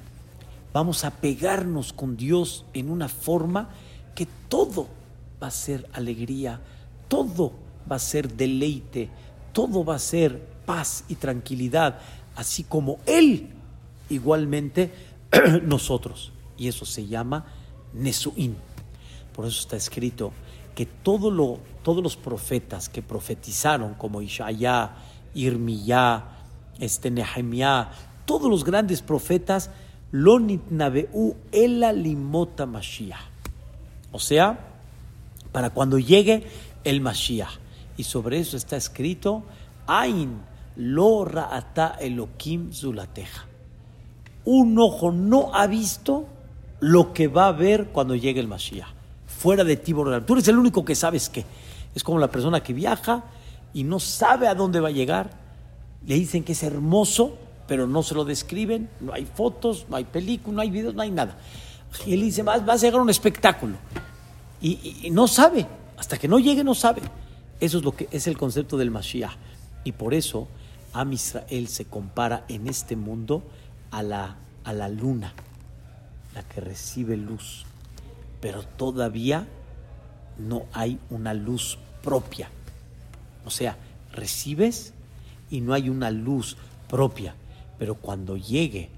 Vamos 0.72 1.04
a 1.04 1.10
pegarnos 1.10 1.92
con 1.92 2.16
Dios 2.16 2.64
en 2.74 2.90
una 2.90 3.08
forma 3.08 3.70
que 4.14 4.26
todo 4.48 4.88
va 5.42 5.48
a 5.48 5.52
ser 5.52 5.88
alegría, 5.92 6.60
todo 7.08 7.52
va 7.90 7.96
a 7.96 8.00
ser 8.00 8.32
deleite, 8.32 9.08
todo 9.52 9.84
va 9.84 9.96
a 9.96 10.00
ser 10.00 10.42
paz 10.66 11.04
y 11.08 11.14
tranquilidad, 11.14 11.98
así 12.36 12.64
como 12.64 12.98
Él, 13.06 13.48
igualmente 14.08 14.92
nosotros. 15.62 16.32
Y 16.56 16.68
eso 16.68 16.84
se 16.84 17.06
llama 17.06 17.46
Nesuín. 17.94 18.56
Por 19.34 19.46
eso 19.46 19.60
está 19.60 19.76
escrito 19.76 20.32
que 20.78 20.86
todo 20.86 21.32
lo, 21.32 21.58
todos 21.82 22.04
los 22.04 22.16
profetas 22.16 22.88
que 22.88 23.02
profetizaron, 23.02 23.94
como 23.94 24.22
Ishaya, 24.22 24.92
Irmiyá, 25.34 26.38
este 26.78 27.10
Nehemiah, 27.10 27.90
todos 28.24 28.48
los 28.48 28.62
grandes 28.62 29.02
profetas, 29.02 29.70
Lonit 30.12 30.70
Nabeu 30.70 31.34
Ela 31.50 31.92
Limota 31.92 32.64
Mashiach. 32.64 33.18
O 34.12 34.20
sea, 34.20 34.68
para 35.50 35.70
cuando 35.70 35.98
llegue 35.98 36.46
el 36.84 37.00
Mashiach. 37.00 37.58
Y 37.96 38.04
sobre 38.04 38.38
eso 38.38 38.56
está 38.56 38.76
escrito, 38.76 39.42
Ain 39.88 40.42
lo 40.76 41.24
ra'ata 41.24 41.96
Elohim 41.98 42.72
zulateja. 42.72 43.46
Un 44.44 44.78
ojo 44.78 45.10
no 45.10 45.52
ha 45.56 45.66
visto 45.66 46.28
lo 46.78 47.12
que 47.12 47.26
va 47.26 47.48
a 47.48 47.52
ver 47.52 47.88
cuando 47.88 48.14
llegue 48.14 48.38
el 48.38 48.46
Mashiach 48.46 48.97
fuera 49.38 49.62
de 49.62 49.76
ti, 49.76 49.94
Tú 50.26 50.32
eres 50.32 50.48
el 50.48 50.58
único 50.58 50.84
que 50.84 50.94
sabes 50.94 51.28
que. 51.28 51.44
Es 51.94 52.02
como 52.02 52.18
la 52.18 52.30
persona 52.30 52.62
que 52.62 52.72
viaja 52.72 53.24
y 53.72 53.82
no 53.82 53.98
sabe 53.98 54.46
a 54.46 54.54
dónde 54.54 54.80
va 54.80 54.88
a 54.88 54.92
llegar. 54.92 55.30
Le 56.06 56.14
dicen 56.14 56.44
que 56.44 56.52
es 56.52 56.62
hermoso, 56.62 57.36
pero 57.66 57.86
no 57.86 58.02
se 58.02 58.14
lo 58.14 58.24
describen. 58.24 58.90
No 59.00 59.12
hay 59.12 59.24
fotos, 59.26 59.86
no 59.88 59.96
hay 59.96 60.04
películas, 60.04 60.56
no 60.56 60.62
hay 60.62 60.70
videos, 60.70 60.94
no 60.94 61.02
hay 61.02 61.10
nada. 61.10 61.38
Y 62.04 62.14
él 62.14 62.20
dice, 62.20 62.42
vas, 62.42 62.60
a 62.68 62.76
llegar 62.76 63.00
a 63.00 63.02
un 63.02 63.10
espectáculo. 63.10 63.76
Y, 64.60 65.08
no 65.10 65.26
sabe. 65.28 65.66
Hasta 65.96 66.18
que 66.18 66.28
no 66.28 66.38
llegue, 66.38 66.62
no 66.62 66.74
sabe. 66.74 67.02
Eso 67.58 67.78
es 67.78 67.84
lo 67.84 67.92
que 67.92 68.08
es 68.10 68.26
el 68.26 68.36
concepto 68.36 68.76
del 68.76 68.90
Mashiach. 68.90 69.36
Y 69.84 69.92
por 69.92 70.14
eso 70.14 70.48
Am 70.92 71.12
Israel 71.12 71.68
se 71.68 71.84
compara 71.86 72.44
en 72.48 72.66
este 72.66 72.96
mundo 72.96 73.42
a 73.90 74.02
la, 74.02 74.36
a 74.64 74.72
la 74.72 74.88
luna, 74.88 75.32
la 76.34 76.42
que 76.42 76.60
recibe 76.60 77.16
luz 77.16 77.64
pero 78.40 78.62
todavía 78.62 79.46
no 80.38 80.66
hay 80.72 80.98
una 81.10 81.34
luz 81.34 81.78
propia. 82.02 82.48
O 83.44 83.50
sea, 83.50 83.76
recibes 84.12 84.92
y 85.50 85.60
no 85.60 85.74
hay 85.74 85.88
una 85.88 86.10
luz 86.10 86.56
propia. 86.88 87.34
Pero 87.78 87.96
cuando 87.96 88.36
llegue 88.36 88.90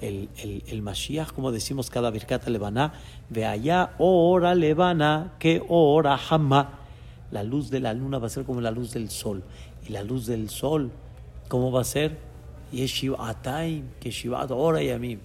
el, 0.00 0.28
el, 0.38 0.62
el 0.66 0.82
Mashiach, 0.82 1.32
como 1.32 1.52
decimos 1.52 1.90
cada 1.90 2.10
Birkata 2.10 2.50
Levana, 2.50 2.94
ve 3.28 3.46
allá, 3.46 3.94
hora 3.98 4.54
Levana, 4.54 5.34
que 5.38 5.62
hora 5.68 6.18
Hama. 6.28 6.80
La 7.30 7.42
luz 7.42 7.70
de 7.70 7.80
la 7.80 7.92
luna 7.92 8.18
va 8.18 8.26
a 8.26 8.30
ser 8.30 8.44
como 8.44 8.60
la 8.60 8.70
luz 8.70 8.92
del 8.92 9.10
sol. 9.10 9.42
Y 9.86 9.92
la 9.92 10.02
luz 10.02 10.26
del 10.26 10.48
sol, 10.48 10.90
¿cómo 11.48 11.70
va 11.70 11.82
a 11.82 11.84
ser? 11.84 12.18
Yeshiva 12.72 13.34
que 14.00 14.10
Shivat 14.10 14.50
hora 14.50 14.82
Yamim 14.82 15.20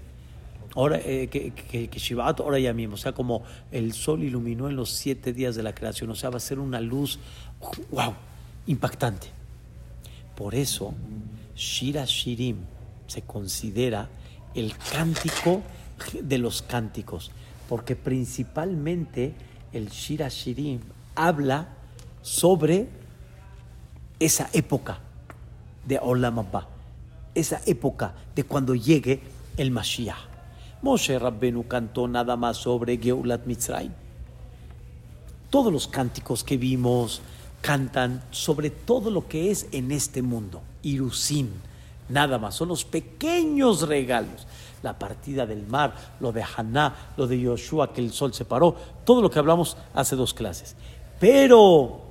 ahora, 0.75 0.99
eh, 1.03 1.27
que, 1.27 1.51
que, 1.51 1.87
que 1.87 1.99
Shivat 1.99 2.39
ahora 2.39 2.59
ya 2.59 2.73
mismo, 2.73 2.95
o 2.95 2.97
sea, 2.97 3.13
como 3.13 3.43
el 3.71 3.93
sol 3.93 4.23
iluminó 4.23 4.69
en 4.69 4.75
los 4.75 4.89
siete 4.91 5.33
días 5.33 5.55
de 5.55 5.63
la 5.63 5.75
creación, 5.75 6.09
o 6.09 6.15
sea, 6.15 6.29
va 6.29 6.37
a 6.37 6.39
ser 6.39 6.59
una 6.59 6.81
luz, 6.81 7.19
wow, 7.91 8.13
impactante. 8.67 9.27
Por 10.35 10.55
eso, 10.55 10.93
Shira 11.55 12.05
Shirim 12.05 12.57
se 13.07 13.21
considera 13.21 14.09
el 14.55 14.75
cántico 14.91 15.61
de 16.19 16.37
los 16.37 16.61
cánticos, 16.61 17.31
porque 17.69 17.95
principalmente 17.95 19.33
el 19.71 19.89
Shira 19.89 20.29
Shirim 20.29 20.79
habla 21.15 21.69
sobre 22.21 22.87
esa 24.19 24.49
época 24.53 24.99
de 25.85 25.99
Olam 25.99 26.39
Abba, 26.39 26.67
esa 27.35 27.61
época 27.65 28.15
de 28.35 28.43
cuando 28.43 28.73
llegue 28.73 29.21
el 29.57 29.69
Mashiach. 29.69 30.32
Moshe 30.83 31.17
Rabbenu 31.17 31.65
cantó 31.65 32.09
nada 32.09 32.35
más 32.35 32.57
sobre 32.57 32.97
Geulat 32.97 33.45
Mitzrayim. 33.45 33.93
Todos 35.49 35.71
los 35.71 35.87
cánticos 35.87 36.43
que 36.43 36.57
vimos 36.57 37.21
cantan 37.61 38.21
sobre 38.31 38.69
todo 38.69 39.09
lo 39.09 39.25
que 39.29 39.49
es 39.49 39.67
en 39.71 39.93
este 39.93 40.21
mundo. 40.21 40.61
Irusim, 40.81 41.47
nada 42.09 42.37
más. 42.37 42.55
Son 42.55 42.67
los 42.67 42.83
pequeños 42.83 43.87
regalos. 43.87 44.45
La 44.81 44.99
partida 44.99 45.45
del 45.45 45.65
mar, 45.65 45.95
lo 46.19 46.33
de 46.33 46.43
Haná, 46.43 47.13
lo 47.15 47.27
de 47.27 47.39
Yoshua, 47.39 47.93
que 47.93 48.01
el 48.01 48.11
sol 48.11 48.33
se 48.33 48.43
paró. 48.43 48.75
Todo 49.05 49.21
lo 49.21 49.31
que 49.31 49.39
hablamos 49.39 49.77
hace 49.93 50.17
dos 50.17 50.33
clases. 50.33 50.75
Pero, 51.17 52.01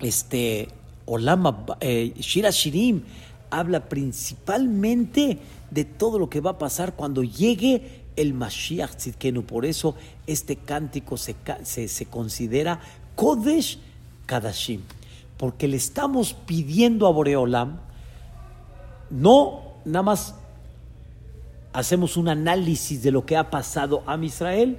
este, 0.00 0.66
Olama, 1.06 1.64
eh, 1.80 2.12
Shira 2.18 2.50
Shirim 2.50 3.04
habla 3.50 3.88
principalmente 3.88 5.38
de 5.70 5.84
todo 5.84 6.18
lo 6.18 6.30
que 6.30 6.40
va 6.40 6.52
a 6.52 6.58
pasar 6.58 6.94
cuando 6.94 7.22
llegue 7.22 8.04
el 8.16 8.34
Mashiach 8.34 8.96
Tzidkenu. 8.96 9.44
Por 9.44 9.64
eso 9.64 9.94
este 10.26 10.56
cántico 10.56 11.16
se, 11.16 11.36
se, 11.64 12.06
considera 12.06 12.80
Kodesh 13.14 13.78
Kadashim, 14.26 14.82
porque 15.36 15.68
le 15.68 15.76
estamos 15.76 16.34
pidiendo 16.34 17.06
a 17.06 17.10
Boreolam, 17.10 17.80
no 19.10 19.62
nada 19.84 20.02
más 20.02 20.34
hacemos 21.72 22.16
un 22.16 22.28
análisis 22.28 23.02
de 23.02 23.10
lo 23.10 23.24
que 23.24 23.36
ha 23.36 23.50
pasado 23.50 24.02
a 24.06 24.16
Israel, 24.22 24.78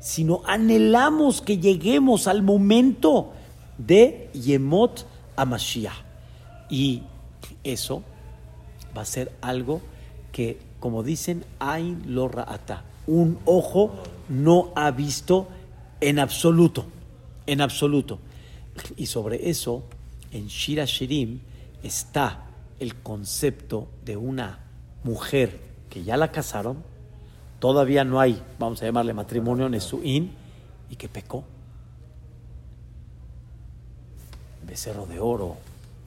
sino 0.00 0.42
anhelamos 0.46 1.42
que 1.42 1.58
lleguemos 1.58 2.26
al 2.26 2.42
momento 2.42 3.32
de 3.76 4.30
Yemot 4.32 5.06
a 5.36 5.44
Mashiach. 5.44 5.94
Y 6.70 7.02
eso 7.64 8.02
va 8.96 9.02
a 9.02 9.06
ser 9.06 9.32
algo 9.40 9.80
que, 10.32 10.58
como 10.80 11.02
dicen, 11.02 11.44
Ain 11.58 12.02
lo 12.14 12.28
Ra'ata. 12.28 12.84
Un 13.06 13.38
ojo 13.44 13.94
no 14.28 14.72
ha 14.74 14.90
visto 14.90 15.48
en 16.00 16.18
absoluto. 16.18 16.86
En 17.46 17.60
absoluto. 17.60 18.18
Y 18.96 19.06
sobre 19.06 19.50
eso, 19.50 19.82
en 20.32 20.46
Shira 20.46 20.84
Shirim 20.84 21.40
está 21.82 22.44
el 22.78 22.96
concepto 22.96 23.88
de 24.04 24.16
una 24.16 24.60
mujer 25.04 25.60
que 25.90 26.04
ya 26.04 26.16
la 26.16 26.30
casaron, 26.30 26.82
todavía 27.58 28.04
no 28.04 28.20
hay, 28.20 28.40
vamos 28.58 28.82
a 28.82 28.86
llamarle 28.86 29.14
matrimonio, 29.14 29.68
Nesuín, 29.68 30.32
y 30.90 30.96
que 30.96 31.08
pecó. 31.08 31.44
Becerro 34.66 35.06
de 35.06 35.18
oro, 35.18 35.56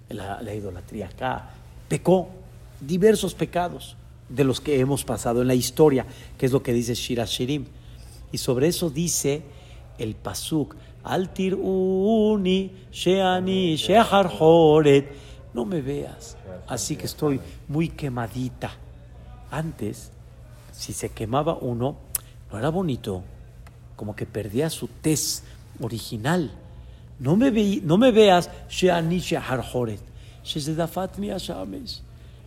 la 0.10 0.54
idolatría 0.54 1.08
acá, 1.08 1.50
pecó 1.90 2.30
diversos 2.80 3.34
pecados 3.34 3.98
de 4.32 4.44
los 4.44 4.62
que 4.62 4.80
hemos 4.80 5.04
pasado 5.04 5.42
en 5.42 5.48
la 5.48 5.56
historia, 5.56 6.06
que 6.38 6.46
es 6.46 6.52
lo 6.52 6.64
que 6.64 6.74
dice 6.74 6.96
Shira 6.96 7.26
Shirim. 7.26 7.66
Y 8.32 8.38
sobre 8.38 8.68
eso 8.68 8.90
dice 8.90 9.44
el 9.98 10.16
Pasuk, 10.16 10.76
Altir 11.04 11.56
uni, 11.56 12.72
sheani, 12.92 13.76
shehar 13.76 14.32
No 15.54 15.66
me 15.66 15.82
veas, 15.82 16.38
así 16.68 16.96
que 16.96 17.06
estoy 17.06 17.40
muy 17.68 17.90
quemadita. 17.90 18.72
Antes, 19.50 20.12
si 20.72 20.94
se 20.94 21.10
quemaba 21.10 21.58
uno, 21.60 21.98
no 22.52 22.58
era 22.58 22.70
bonito, 22.70 23.24
como 23.96 24.16
que 24.16 24.26
perdía 24.26 24.70
su 24.70 24.88
tez 24.88 25.44
original. 25.82 26.52
No 27.20 27.36
me, 27.36 27.52
ve, 27.52 27.82
no 27.84 27.98
me 27.98 28.12
veas, 28.12 28.50
sheani, 28.70 29.20
shehar 29.20 29.64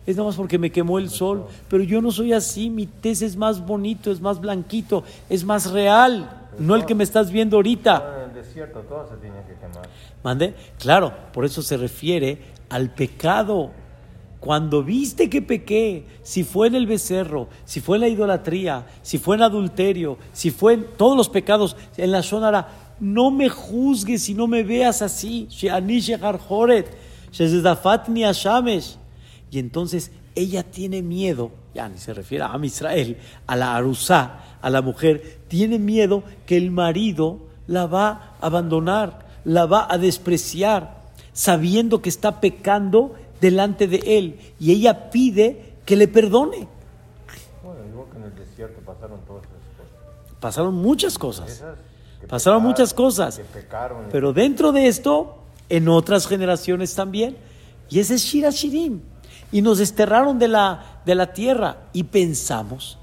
es 0.05 0.15
nada 0.15 0.27
más 0.27 0.35
porque 0.35 0.57
me 0.57 0.71
quemó 0.71 0.99
el 0.99 1.09
sol, 1.09 1.45
pero 1.67 1.83
yo 1.83 2.01
no 2.01 2.11
soy 2.11 2.33
así, 2.33 2.69
mi 2.69 2.85
tez 2.85 3.21
es 3.21 3.35
más 3.35 3.65
bonito, 3.65 4.11
es 4.11 4.21
más 4.21 4.39
blanquito, 4.39 5.03
es 5.29 5.43
más 5.43 5.71
real, 5.71 6.47
no 6.59 6.75
el 6.75 6.85
que 6.85 6.95
me 6.95 7.03
estás 7.03 7.31
viendo 7.31 7.57
ahorita. 7.57 8.23
En 8.23 8.29
el 8.29 8.43
desierto 8.43 8.81
todo 8.81 9.07
se 9.09 9.15
tiene 9.17 9.37
que 9.47 9.53
quemar. 9.53 9.89
¿Mande? 10.23 10.53
Claro, 10.79 11.13
por 11.33 11.45
eso 11.45 11.61
se 11.61 11.77
refiere 11.77 12.39
al 12.69 12.93
pecado. 12.93 13.71
Cuando 14.39 14.83
viste 14.83 15.27
que 15.27 15.41
pequé, 15.41 16.05
si 16.21 16.43
fue 16.43 16.67
en 16.67 16.75
el 16.75 16.85
becerro, 16.85 17.47
si 17.63 17.81
fue 17.81 17.97
en 17.97 18.01
la 18.01 18.07
idolatría, 18.09 18.85
si 19.01 19.17
fue 19.17 19.37
en 19.37 19.41
adulterio, 19.41 20.19
si 20.33 20.51
fue 20.51 20.73
en 20.73 20.85
todos 20.97 21.17
los 21.17 21.29
pecados, 21.29 21.75
en 21.97 22.11
la 22.11 22.21
sonara, 22.21 22.67
no 22.99 23.31
me 23.31 23.49
juzgues 23.49 24.29
y 24.29 24.35
no 24.35 24.45
me 24.45 24.61
veas 24.61 25.01
así. 25.01 25.47
Y 29.55 29.59
entonces 29.59 30.11
ella 30.35 30.63
tiene 30.63 31.01
miedo, 31.01 31.49
ya 31.73 31.87
ni 31.87 31.97
se 31.97 32.13
refiere 32.13 32.43
a 32.43 32.59
Israel, 32.61 33.17
a 33.47 33.55
la 33.55 33.77
Arusá, 33.77 34.57
a 34.61 34.69
la 34.69 34.81
mujer, 34.81 35.39
tiene 35.47 35.79
miedo 35.79 36.23
que 36.45 36.57
el 36.57 36.71
marido 36.71 37.39
la 37.65 37.85
va 37.85 38.35
a 38.41 38.47
abandonar, 38.47 39.25
la 39.45 39.65
va 39.65 39.87
a 39.89 39.97
despreciar, 39.97 41.03
sabiendo 41.31 42.01
que 42.01 42.09
está 42.09 42.41
pecando 42.41 43.15
delante 43.39 43.87
de 43.87 44.03
él. 44.05 44.39
Y 44.59 44.73
ella 44.73 45.09
pide 45.09 45.75
que 45.85 45.95
le 45.95 46.09
perdone. 46.09 46.67
Bueno, 47.63 47.79
igual 47.89 48.07
que 48.11 48.17
en 48.17 48.23
el 48.25 48.35
desierto 48.35 48.81
pasaron 48.81 49.21
todas 49.25 49.43
esas 49.45 49.55
cosas. 49.77 50.39
Pasaron 50.41 50.73
muchas 50.75 51.17
cosas. 51.17 51.63
Pasaron 52.27 52.59
pecaron, 52.59 52.63
muchas 52.63 52.93
cosas. 52.93 53.41
pecaron. 53.53 54.07
Pero 54.11 54.33
dentro 54.33 54.73
de 54.73 54.87
esto, 54.87 55.37
en 55.69 55.87
otras 55.87 56.27
generaciones 56.27 56.93
también. 56.93 57.37
Y 57.89 57.99
ese 57.99 58.15
es 58.15 58.21
Shira 58.21 58.49
Shirim. 58.49 59.14
Y 59.51 59.61
nos 59.61 59.77
desterraron 59.77 60.39
de 60.39 60.47
la, 60.47 61.01
de 61.05 61.15
la 61.15 61.33
tierra. 61.33 61.77
Y 61.93 62.03
pensamos 62.03 62.97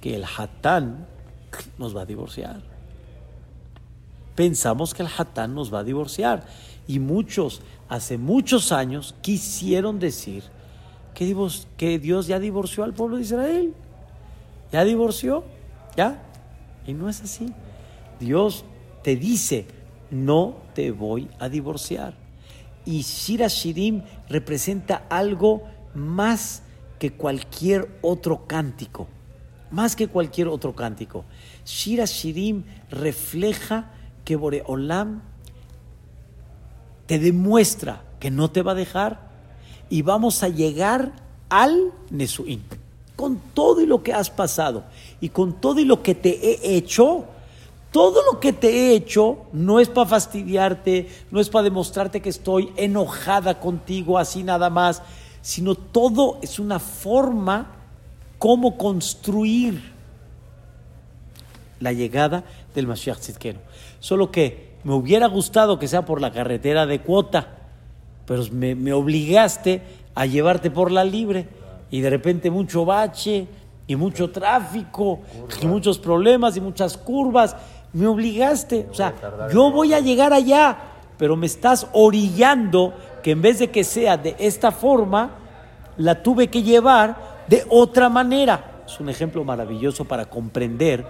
que 0.00 0.16
el 0.16 0.24
Hatán 0.24 1.06
nos 1.78 1.96
va 1.96 2.02
a 2.02 2.06
divorciar. 2.06 2.60
Pensamos 4.34 4.94
que 4.94 5.02
el 5.02 5.08
Hatán 5.16 5.54
nos 5.54 5.72
va 5.72 5.80
a 5.80 5.84
divorciar. 5.84 6.46
Y 6.86 6.98
muchos, 6.98 7.60
hace 7.88 8.18
muchos 8.18 8.72
años, 8.72 9.14
quisieron 9.20 9.98
decir 9.98 10.44
que, 11.14 11.34
que 11.76 11.98
Dios 11.98 12.26
ya 12.26 12.38
divorció 12.38 12.84
al 12.84 12.94
pueblo 12.94 13.16
de 13.16 13.22
Israel. 13.22 13.74
Ya 14.72 14.84
divorció. 14.84 15.44
¿Ya? 15.96 16.22
Y 16.86 16.92
no 16.92 17.08
es 17.08 17.20
así. 17.20 17.52
Dios 18.20 18.64
te 19.02 19.16
dice, 19.16 19.66
no 20.10 20.56
te 20.74 20.90
voy 20.90 21.28
a 21.38 21.48
divorciar. 21.48 22.14
Y 22.84 23.02
Shira 23.02 23.48
Shirim 23.48 24.02
representa 24.28 25.06
algo 25.08 25.64
más 25.94 26.62
que 26.98 27.12
cualquier 27.12 27.88
otro 28.02 28.46
cántico. 28.46 29.06
Más 29.70 29.96
que 29.96 30.08
cualquier 30.08 30.48
otro 30.48 30.74
cántico. 30.74 31.24
Shira 31.64 32.06
Shirim 32.06 32.64
refleja 32.90 33.92
que 34.24 34.36
Boreolam 34.36 35.22
te 37.06 37.18
demuestra 37.18 38.02
que 38.20 38.30
no 38.30 38.50
te 38.50 38.62
va 38.62 38.72
a 38.72 38.74
dejar 38.74 39.28
y 39.88 40.02
vamos 40.02 40.42
a 40.42 40.48
llegar 40.48 41.12
al 41.48 41.92
Nesuín. 42.10 42.62
Con 43.16 43.40
todo 43.54 43.80
y 43.80 43.86
lo 43.86 44.02
que 44.02 44.12
has 44.12 44.30
pasado 44.30 44.84
y 45.20 45.30
con 45.30 45.60
todo 45.60 45.80
y 45.80 45.84
lo 45.84 46.02
que 46.02 46.14
te 46.14 46.50
he 46.50 46.76
hecho, 46.76 47.24
todo 47.90 48.22
lo 48.30 48.38
que 48.38 48.52
te 48.52 48.68
he 48.68 48.94
hecho 48.94 49.46
no 49.52 49.80
es 49.80 49.88
para 49.88 50.08
fastidiarte, 50.08 51.08
no 51.30 51.40
es 51.40 51.48
para 51.48 51.64
demostrarte 51.64 52.20
que 52.20 52.28
estoy 52.28 52.72
enojada 52.76 53.60
contigo 53.60 54.18
así 54.18 54.42
nada 54.42 54.68
más, 54.68 55.02
sino 55.40 55.74
todo 55.74 56.38
es 56.42 56.58
una 56.58 56.78
forma 56.78 57.74
como 58.38 58.76
construir 58.76 59.92
la 61.80 61.92
llegada 61.92 62.44
del 62.74 62.86
Mashiach 62.86 63.18
Tzidkenu. 63.18 63.60
Solo 64.00 64.30
que 64.30 64.76
me 64.84 64.94
hubiera 64.94 65.26
gustado 65.26 65.78
que 65.78 65.88
sea 65.88 66.04
por 66.04 66.20
la 66.20 66.32
carretera 66.32 66.86
de 66.86 67.00
cuota, 67.00 67.56
pero 68.26 68.44
me, 68.52 68.74
me 68.74 68.92
obligaste 68.92 69.82
a 70.14 70.26
llevarte 70.26 70.70
por 70.70 70.90
la 70.92 71.04
libre 71.04 71.48
y 71.90 72.00
de 72.00 72.10
repente 72.10 72.50
mucho 72.50 72.84
bache 72.84 73.48
y 73.88 73.96
mucho 73.96 74.30
tráfico 74.30 75.20
y 75.60 75.66
muchos 75.66 75.98
problemas 75.98 76.56
y 76.56 76.60
muchas 76.60 76.96
curvas. 76.96 77.56
Me 77.92 78.06
obligaste, 78.06 78.86
o 78.90 78.94
sea, 78.94 79.14
yo 79.52 79.72
voy 79.72 79.94
a 79.94 80.00
llegar 80.00 80.32
allá, 80.32 80.76
pero 81.16 81.34
me 81.34 81.46
estás 81.46 81.88
orillando 81.92 82.94
que 83.22 83.32
en 83.32 83.42
vez 83.42 83.58
de 83.58 83.70
que 83.70 83.82
sea 83.82 84.16
de 84.18 84.36
esta 84.38 84.70
forma, 84.70 85.30
la 85.96 86.22
tuve 86.22 86.48
que 86.48 86.62
llevar 86.62 87.44
de 87.48 87.64
otra 87.70 88.10
manera. 88.10 88.82
Es 88.86 89.00
un 89.00 89.08
ejemplo 89.08 89.42
maravilloso 89.42 90.04
para 90.04 90.26
comprender 90.26 91.06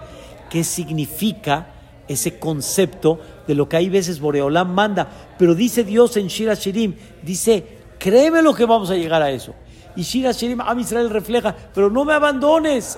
qué 0.49 0.63
significa 0.63 1.67
ese 2.07 2.39
concepto 2.39 3.19
de 3.45 3.55
lo 3.55 3.67
que 3.69 3.77
hay 3.77 3.89
veces 3.89 4.21
Boreolam 4.21 4.73
manda. 4.73 5.07
Pero 5.37 5.53
dice 5.53 5.83
Dios 5.83 6.15
en 6.15 6.27
Shira 6.27 6.55
Shirim, 6.55 6.95
dice, 7.21 7.77
créeme 7.99 8.41
lo 8.41 8.53
que 8.53 8.65
vamos 8.65 8.89
a 8.89 8.95
llegar 8.95 9.21
a 9.21 9.29
eso. 9.29 9.53
Y 9.99 10.03
Shira 10.03 10.31
Shirim, 10.31 10.61
Am 10.61 10.79
Israel 10.79 11.09
refleja, 11.09 11.53
pero 11.75 11.89
no 11.89 12.05
me 12.05 12.13
abandones, 12.13 12.97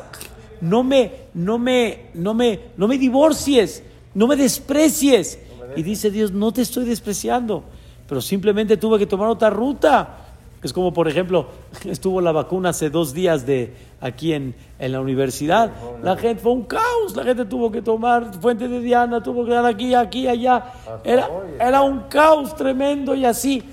no 0.61 0.83
me, 0.83 1.11
no 1.33 1.57
me, 1.57 2.11
no 2.13 2.35
me, 2.35 2.59
no 2.77 2.87
me 2.87 2.99
divorcies, 2.99 3.81
no 4.13 4.27
me 4.27 4.35
desprecies. 4.35 5.39
Y 5.75 5.81
dice 5.81 6.11
Dios, 6.11 6.31
no 6.31 6.53
te 6.53 6.61
estoy 6.61 6.85
despreciando, 6.85 7.63
pero 8.07 8.21
simplemente 8.21 8.77
tuve 8.77 8.99
que 8.99 9.07
tomar 9.07 9.29
otra 9.29 9.49
ruta. 9.49 10.17
Es 10.61 10.71
como, 10.71 10.93
por 10.93 11.07
ejemplo, 11.07 11.47
estuvo 11.85 12.21
la 12.21 12.31
vacuna 12.31 12.69
hace 12.69 12.91
dos 12.91 13.15
días 13.15 13.47
de 13.47 13.73
aquí 13.99 14.33
en, 14.33 14.53
en 14.77 14.91
la 14.91 15.01
universidad. 15.01 15.71
La 16.03 16.15
gente 16.17 16.43
fue 16.43 16.51
un 16.51 16.65
caos. 16.65 17.15
La 17.15 17.23
gente 17.23 17.45
tuvo 17.45 17.71
que 17.71 17.81
tomar 17.81 18.31
Fuente 18.39 18.67
de 18.67 18.79
Diana, 18.79 19.23
tuvo 19.23 19.43
que 19.43 19.53
dar 19.53 19.65
aquí, 19.65 19.95
aquí, 19.95 20.27
allá. 20.27 20.65
Era, 21.03 21.27
era 21.59 21.81
un 21.81 22.01
caos 22.01 22.55
tremendo 22.55 23.15
y 23.15 23.25
así. 23.25 23.63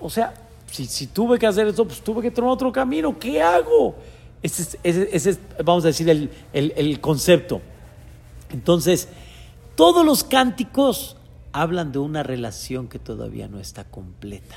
O 0.00 0.08
sea, 0.08 0.32
si, 0.70 0.86
si 0.86 1.06
tuve 1.08 1.38
que 1.38 1.46
hacer 1.46 1.66
eso, 1.66 1.84
pues 1.84 2.00
tuve 2.02 2.22
que 2.22 2.30
tomar 2.30 2.50
otro 2.50 2.70
camino. 2.72 3.18
¿Qué 3.18 3.42
hago? 3.42 3.96
Ese 4.42 4.62
es, 4.62 4.78
ese- 4.82 5.08
ese 5.16 5.30
es, 5.30 5.40
vamos 5.64 5.84
a 5.84 5.88
decir, 5.88 6.08
el, 6.08 6.30
el- 6.52 6.72
el 6.76 7.00
concepto. 7.00 7.60
Entonces, 8.50 9.08
todos 9.74 10.04
los 10.04 10.24
cánticos 10.24 11.16
hablan 11.52 11.92
de 11.92 11.98
una 11.98 12.22
relación 12.22 12.88
que 12.88 12.98
todavía 12.98 13.48
no 13.48 13.58
está 13.60 13.84
completa 13.84 14.56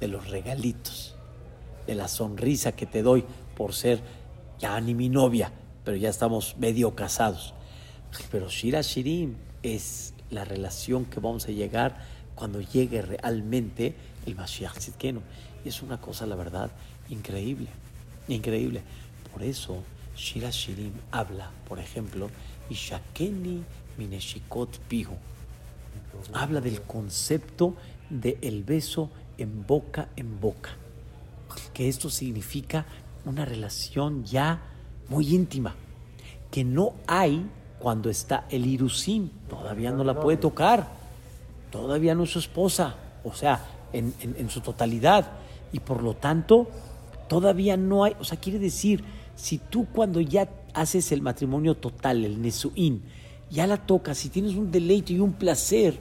de 0.00 0.08
los 0.08 0.28
regalitos, 0.28 1.14
de 1.86 1.94
la 1.94 2.08
sonrisa 2.08 2.72
que 2.72 2.86
te 2.86 3.02
doy 3.02 3.24
por 3.56 3.74
ser 3.74 4.00
ya 4.58 4.80
ni 4.80 4.94
mi 4.94 5.08
novia, 5.08 5.52
pero 5.84 5.96
ya 5.96 6.08
estamos 6.10 6.56
medio 6.58 6.94
casados. 6.94 7.54
Pero 8.30 8.48
Shira 8.48 8.80
Shirim 8.82 9.36
es 9.62 10.14
la 10.30 10.44
relación 10.44 11.04
que 11.04 11.20
vamos 11.20 11.46
a 11.46 11.50
llegar 11.52 11.98
cuando 12.34 12.60
llegue 12.60 13.02
realmente 13.02 13.94
el 14.26 14.34
Mashiach 14.34 14.78
Tzidkenu. 14.78 15.20
Y 15.64 15.68
es 15.68 15.82
una 15.82 16.00
cosa, 16.00 16.26
la 16.26 16.36
verdad, 16.36 16.70
increíble, 17.08 17.68
increíble. 18.28 18.82
Por 19.32 19.42
eso 19.42 19.82
Shira 20.16 20.50
Shirim 20.50 20.92
habla, 21.10 21.50
por 21.68 21.78
ejemplo, 21.78 22.28
Ishakeni 22.70 23.62
Mineshikot 23.96 24.78
Pihu. 24.88 25.14
Habla 26.32 26.60
del 26.60 26.82
concepto 26.82 27.74
del 28.10 28.38
el 28.42 28.64
beso 28.64 29.10
en 29.36 29.66
boca 29.66 30.08
en 30.16 30.40
boca. 30.40 30.70
Que 31.72 31.88
esto 31.88 32.10
significa 32.10 32.84
una 33.24 33.44
relación 33.44 34.24
ya 34.24 34.60
muy 35.08 35.34
íntima. 35.34 35.74
Que 36.50 36.64
no 36.64 36.94
hay 37.06 37.46
cuando 37.78 38.10
está 38.10 38.46
el 38.50 38.66
Irusim. 38.66 39.30
Todavía 39.48 39.92
no 39.92 40.02
la 40.02 40.18
puede 40.18 40.36
tocar. 40.36 40.88
Todavía 41.70 42.14
no 42.14 42.24
es 42.24 42.30
su 42.32 42.40
esposa. 42.40 42.96
O 43.24 43.32
sea, 43.32 43.64
en, 43.92 44.14
en 44.20 44.50
su 44.50 44.60
totalidad. 44.60 45.32
Y 45.72 45.80
por 45.80 46.02
lo 46.02 46.14
tanto, 46.14 46.68
todavía 47.28 47.76
no 47.76 48.04
hay. 48.04 48.14
O 48.20 48.24
sea, 48.24 48.38
quiere 48.38 48.58
decir, 48.58 49.04
si 49.36 49.58
tú 49.58 49.86
cuando 49.92 50.20
ya 50.20 50.48
haces 50.74 51.12
el 51.12 51.22
matrimonio 51.22 51.74
total, 51.74 52.24
el 52.24 52.40
Nesuín, 52.40 53.02
ya 53.50 53.66
la 53.66 53.76
tocas, 53.76 54.18
si 54.18 54.28
tienes 54.28 54.54
un 54.54 54.70
deleite 54.70 55.12
y 55.12 55.20
un 55.20 55.32
placer 55.32 55.98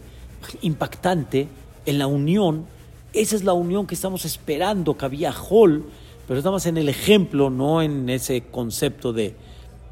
impactante 0.61 1.47
en 1.85 1.99
la 1.99 2.07
unión, 2.07 2.65
esa 3.13 3.35
es 3.35 3.43
la 3.43 3.53
unión 3.53 3.87
que 3.87 3.95
estamos 3.95 4.25
esperando, 4.25 4.97
que 4.97 5.05
había 5.05 5.31
Hall, 5.31 5.85
pero 6.27 6.39
estamos 6.39 6.65
en 6.65 6.77
el 6.77 6.89
ejemplo, 6.89 7.49
no 7.49 7.81
en 7.81 8.09
ese 8.09 8.43
concepto 8.43 9.13
de, 9.13 9.35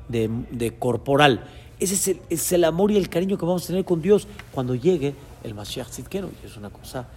de, 0.10 0.76
corporal. 0.78 1.46
Ese 1.80 2.20
es 2.30 2.52
el, 2.52 2.64
amor 2.64 2.92
y 2.92 2.98
el 2.98 3.10
cariño 3.10 3.38
que 3.38 3.46
vamos 3.46 3.64
a 3.64 3.68
tener 3.68 3.86
con 3.86 4.02
Dios 4.02 4.28
cuando 4.52 4.76
llegue 4.76 5.14
el 5.44 5.54
Mashiach 5.54 5.90
Tzidkenu. 5.90 6.30
Y 6.44 6.46
es 6.46 6.58
una 6.58 6.70
cosa, 6.70 7.08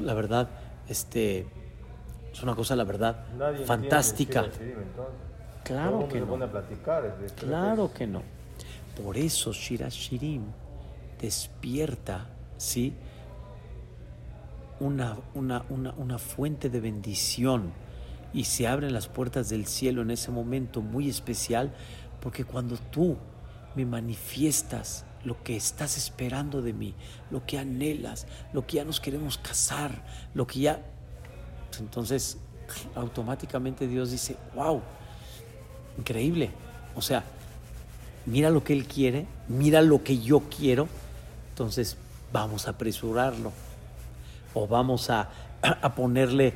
la 0.00 0.14
verdad, 0.14 0.48
este, 0.88 1.46
es 2.32 2.42
una 2.42 2.54
cosa, 2.54 2.76
la 2.76 2.84
verdad, 2.84 3.24
fantástica. 3.64 4.46
Claro 5.62 6.08
que 6.08 6.20
no. 6.20 6.38
Claro 7.36 7.92
que 7.92 8.06
no. 8.06 8.22
Por 9.02 9.16
eso 9.16 9.52
Shira 9.52 9.88
Shirim 9.88 10.42
despierta, 11.20 12.26
¿sí? 12.56 12.94
Una, 14.80 15.16
una, 15.34 15.64
una, 15.68 15.94
una 15.96 16.18
fuente 16.18 16.68
de 16.68 16.80
bendición 16.80 17.72
y 18.32 18.44
se 18.44 18.66
abren 18.66 18.92
las 18.92 19.06
puertas 19.06 19.48
del 19.48 19.66
cielo 19.66 20.02
en 20.02 20.10
ese 20.10 20.30
momento 20.30 20.82
muy 20.82 21.08
especial, 21.08 21.72
porque 22.20 22.44
cuando 22.44 22.76
tú 22.76 23.16
me 23.74 23.86
manifiestas 23.86 25.04
lo 25.24 25.42
que 25.42 25.56
estás 25.56 25.96
esperando 25.96 26.62
de 26.62 26.72
mí, 26.72 26.94
lo 27.30 27.44
que 27.46 27.58
anhelas, 27.58 28.26
lo 28.52 28.66
que 28.66 28.76
ya 28.76 28.84
nos 28.84 29.00
queremos 29.00 29.38
casar, 29.38 30.04
lo 30.34 30.46
que 30.46 30.60
ya... 30.60 30.82
Entonces, 31.78 32.38
automáticamente 32.94 33.86
Dios 33.86 34.10
dice, 34.10 34.36
wow, 34.54 34.80
increíble. 35.98 36.50
O 36.94 37.02
sea, 37.02 37.24
mira 38.26 38.50
lo 38.50 38.62
que 38.62 38.72
Él 38.72 38.86
quiere, 38.86 39.26
mira 39.48 39.82
lo 39.82 40.02
que 40.02 40.18
yo 40.18 40.42
quiero, 40.56 40.88
entonces 41.50 41.96
vamos 42.32 42.66
a 42.66 42.70
apresurarlo 42.70 43.52
o 44.54 44.66
vamos 44.66 45.10
a, 45.10 45.30
ponerle 45.96 46.52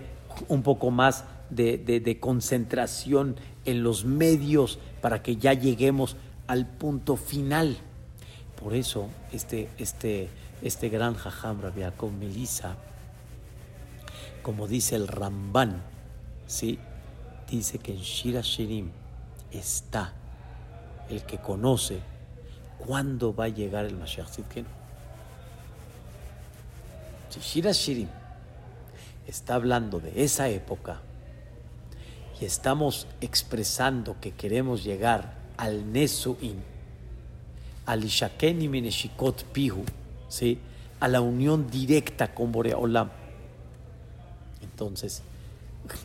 un 0.49 0.63
poco 0.63 0.91
más 0.91 1.25
de, 1.51 2.19
concentración 2.21 3.37
en 3.65 3.83
los 3.83 4.05
medios 4.05 4.79
para 5.01 5.23
que 5.23 5.37
ya 5.37 5.55
lleguemos 5.55 6.17
al 6.47 6.67
punto 6.67 7.17
final. 7.17 7.79
Por 8.63 8.75
eso 8.75 9.09
este, 9.33 9.69
este, 9.79 10.29
este 10.63 10.89
gran 10.89 11.15
jajam 11.15 11.61
Rabbi 11.61 11.85
Melisa, 12.19 12.77
como 14.43 14.67
dice 14.67 14.97
el 14.97 15.07
Ramban, 15.07 15.83
¿sí? 16.47 16.79
dice 17.49 17.79
que 17.79 17.93
en 17.93 18.01
Shira 18.01 18.41
Shirim 18.41 18.91
está 19.53 20.13
el 21.09 21.23
que 21.23 21.39
conoce 21.39 22.01
cuándo 22.79 23.35
va 23.35 23.45
a 23.45 23.49
llegar 23.49 23.85
el 23.85 23.97
Mashiach 23.97 24.29
Tzidkenu. 24.29 24.69
Si 27.31 27.41
Shira 27.41 27.73
Shirim 27.73 28.09
está 29.27 29.55
hablando 29.55 30.01
de 30.01 30.25
esa 30.25 30.49
época 30.49 31.01
y 32.41 32.45
estamos 32.45 33.07
expresando 33.21 34.17
que 34.21 34.33
queremos 34.33 34.85
llegar 34.85 35.35
al 35.57 35.93
Nesuin, 35.93 36.63
al 37.89 38.05
Ishakeni 38.05 38.69
Mineshikot 38.69 39.45
Pihu, 39.45 39.83
¿sí? 40.29 40.59
a 41.01 41.09
la 41.09 41.23
unión 41.23 41.71
directa 41.71 42.35
con 42.35 42.53
Boreolam. 42.53 43.09
Entonces, 44.61 45.23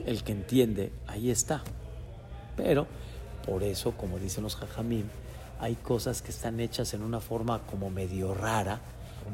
el 0.06 0.24
que 0.24 0.32
entiende, 0.32 0.94
ahí 1.08 1.30
está. 1.30 1.62
Pero 2.56 2.88
por 3.46 3.64
eso, 3.64 3.92
como 3.98 4.18
dicen 4.18 4.44
los 4.44 4.56
jajamim, 4.56 5.04
hay 5.60 5.76
cosas 5.76 6.22
que 6.22 6.32
están 6.32 6.62
hechas 6.62 6.94
en 6.94 7.04
una 7.04 7.20
forma 7.20 7.60
como 7.68 7.90
medio 7.90 8.34
rara, 8.34 8.80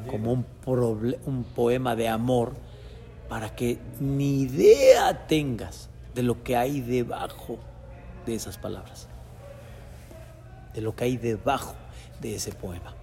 como 0.08 0.32
un, 0.32 0.44
un 1.26 1.44
poema 1.44 1.94
de 1.94 2.08
amor, 2.08 2.54
para 3.28 3.54
que 3.54 3.78
ni 4.00 4.42
idea 4.42 5.28
tengas 5.28 5.88
de 6.16 6.24
lo 6.24 6.42
que 6.42 6.56
hay 6.56 6.80
debajo 6.80 7.60
de 8.26 8.34
esas 8.34 8.58
palabras, 8.58 9.06
de 10.74 10.80
lo 10.80 10.96
que 10.96 11.04
hay 11.04 11.16
debajo 11.16 11.76
de 12.20 12.36
ese 12.36 12.52
poema. 12.52 12.94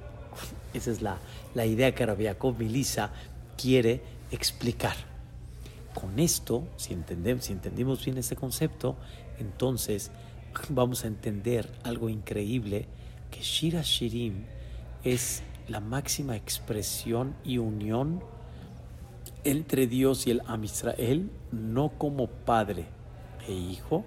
Esa 0.73 0.91
es 0.91 1.01
la, 1.01 1.17
la 1.55 1.65
idea 1.65 1.93
que 1.93 2.05
Rabiakov 2.05 2.57
Milisa 2.59 3.11
quiere 3.57 4.01
explicar. 4.31 4.95
Con 5.93 6.19
esto, 6.19 6.67
si, 6.77 6.93
entendemos, 6.93 7.45
si 7.45 7.53
entendimos 7.53 8.05
bien 8.05 8.17
este 8.17 8.35
concepto, 8.35 8.95
entonces 9.39 10.11
vamos 10.69 11.03
a 11.03 11.07
entender 11.07 11.69
algo 11.83 12.09
increíble, 12.09 12.85
que 13.31 13.41
Shira 13.41 13.81
Shirim 13.81 14.45
es 15.03 15.41
la 15.67 15.79
máxima 15.79 16.35
expresión 16.35 17.35
y 17.43 17.57
unión 17.57 18.21
entre 19.43 19.87
Dios 19.87 20.27
y 20.27 20.31
el 20.31 20.41
Am 20.45 20.63
Israel, 20.63 21.29
no 21.51 21.89
como 21.97 22.27
padre 22.27 22.85
e 23.47 23.53
hijo, 23.53 24.05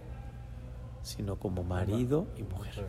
sino 1.03 1.37
como 1.37 1.65
marido 1.65 2.27
y 2.37 2.43
mujer. 2.43 2.85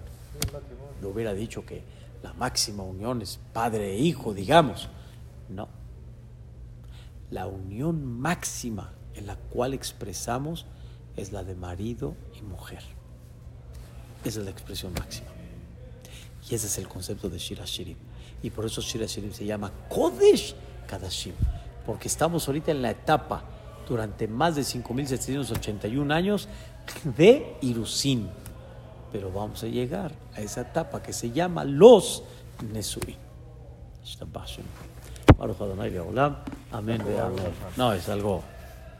Lo 1.02 1.10
hubiera 1.10 1.34
dicho 1.34 1.66
que 1.66 1.84
la 2.24 2.34
máxima 2.34 2.84
unión 2.84 3.22
es 3.22 3.40
padre 3.54 3.96
e 3.96 4.00
hijo, 4.00 4.34
digamos. 4.34 4.90
No. 5.50 5.68
La 7.30 7.48
unión 7.48 8.20
máxima 8.20 8.94
en 9.16 9.28
la 9.28 9.36
cual 9.36 9.74
expresamos 9.74 10.66
es 11.16 11.32
la 11.32 11.44
de 11.44 11.56
marido 11.56 12.16
y 12.38 12.42
mujer. 12.42 12.84
Esa 14.24 14.40
es 14.40 14.46
la 14.46 14.52
expresión 14.52 14.94
máxima. 14.94 15.30
Y 16.50 16.56
ese 16.56 16.68
es 16.68 16.78
el 16.78 16.88
concepto 16.88 17.30
de 17.30 17.38
Shira 17.38 17.66
Shirim. 17.66 17.98
Y 18.44 18.50
por 18.50 18.66
eso 18.66 18.82
Shira 18.82 19.06
Shirim 19.06 19.34
se 19.34 19.46
llama 19.46 19.72
Kodesh 19.90 20.56
Kadashim. 20.88 21.34
Porque 21.86 22.08
estamos 22.08 22.48
ahorita 22.48 22.72
en 22.72 22.82
la 22.82 22.92
etapa, 22.92 23.44
durante 23.88 24.28
más 24.28 24.56
de 24.56 24.62
5.781 24.62 26.14
años, 26.14 26.48
de 27.18 27.58
Irusin. 27.62 28.30
Pero 29.12 29.32
vamos 29.32 29.64
a 29.64 29.68
llegar 29.68 30.12
a 30.36 30.42
esa 30.42 30.62
etapa 30.62 31.02
que 31.04 31.14
se 31.14 31.32
llama 31.32 31.64
los 31.64 32.24
Nesuim. 32.72 33.16
Amén. 36.72 37.02
No, 37.78 37.94
es 37.94 38.08
algo, 38.10 38.44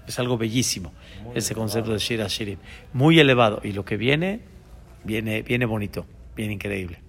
es 0.08 0.18
algo 0.20 0.38
bellísimo, 0.38 0.92
ese 1.36 1.56
concepto 1.56 1.92
de 1.94 2.00
Shira 2.00 2.28
Shirim. 2.28 2.58
Muy 2.94 3.20
elevado. 3.20 3.62
Y 3.64 3.72
lo 3.72 3.86
que 3.86 3.98
viene 3.98 4.52
Viene, 5.04 5.42
viene 5.42 5.66
bonito, 5.66 6.06
bien 6.36 6.52
increíble. 6.52 7.02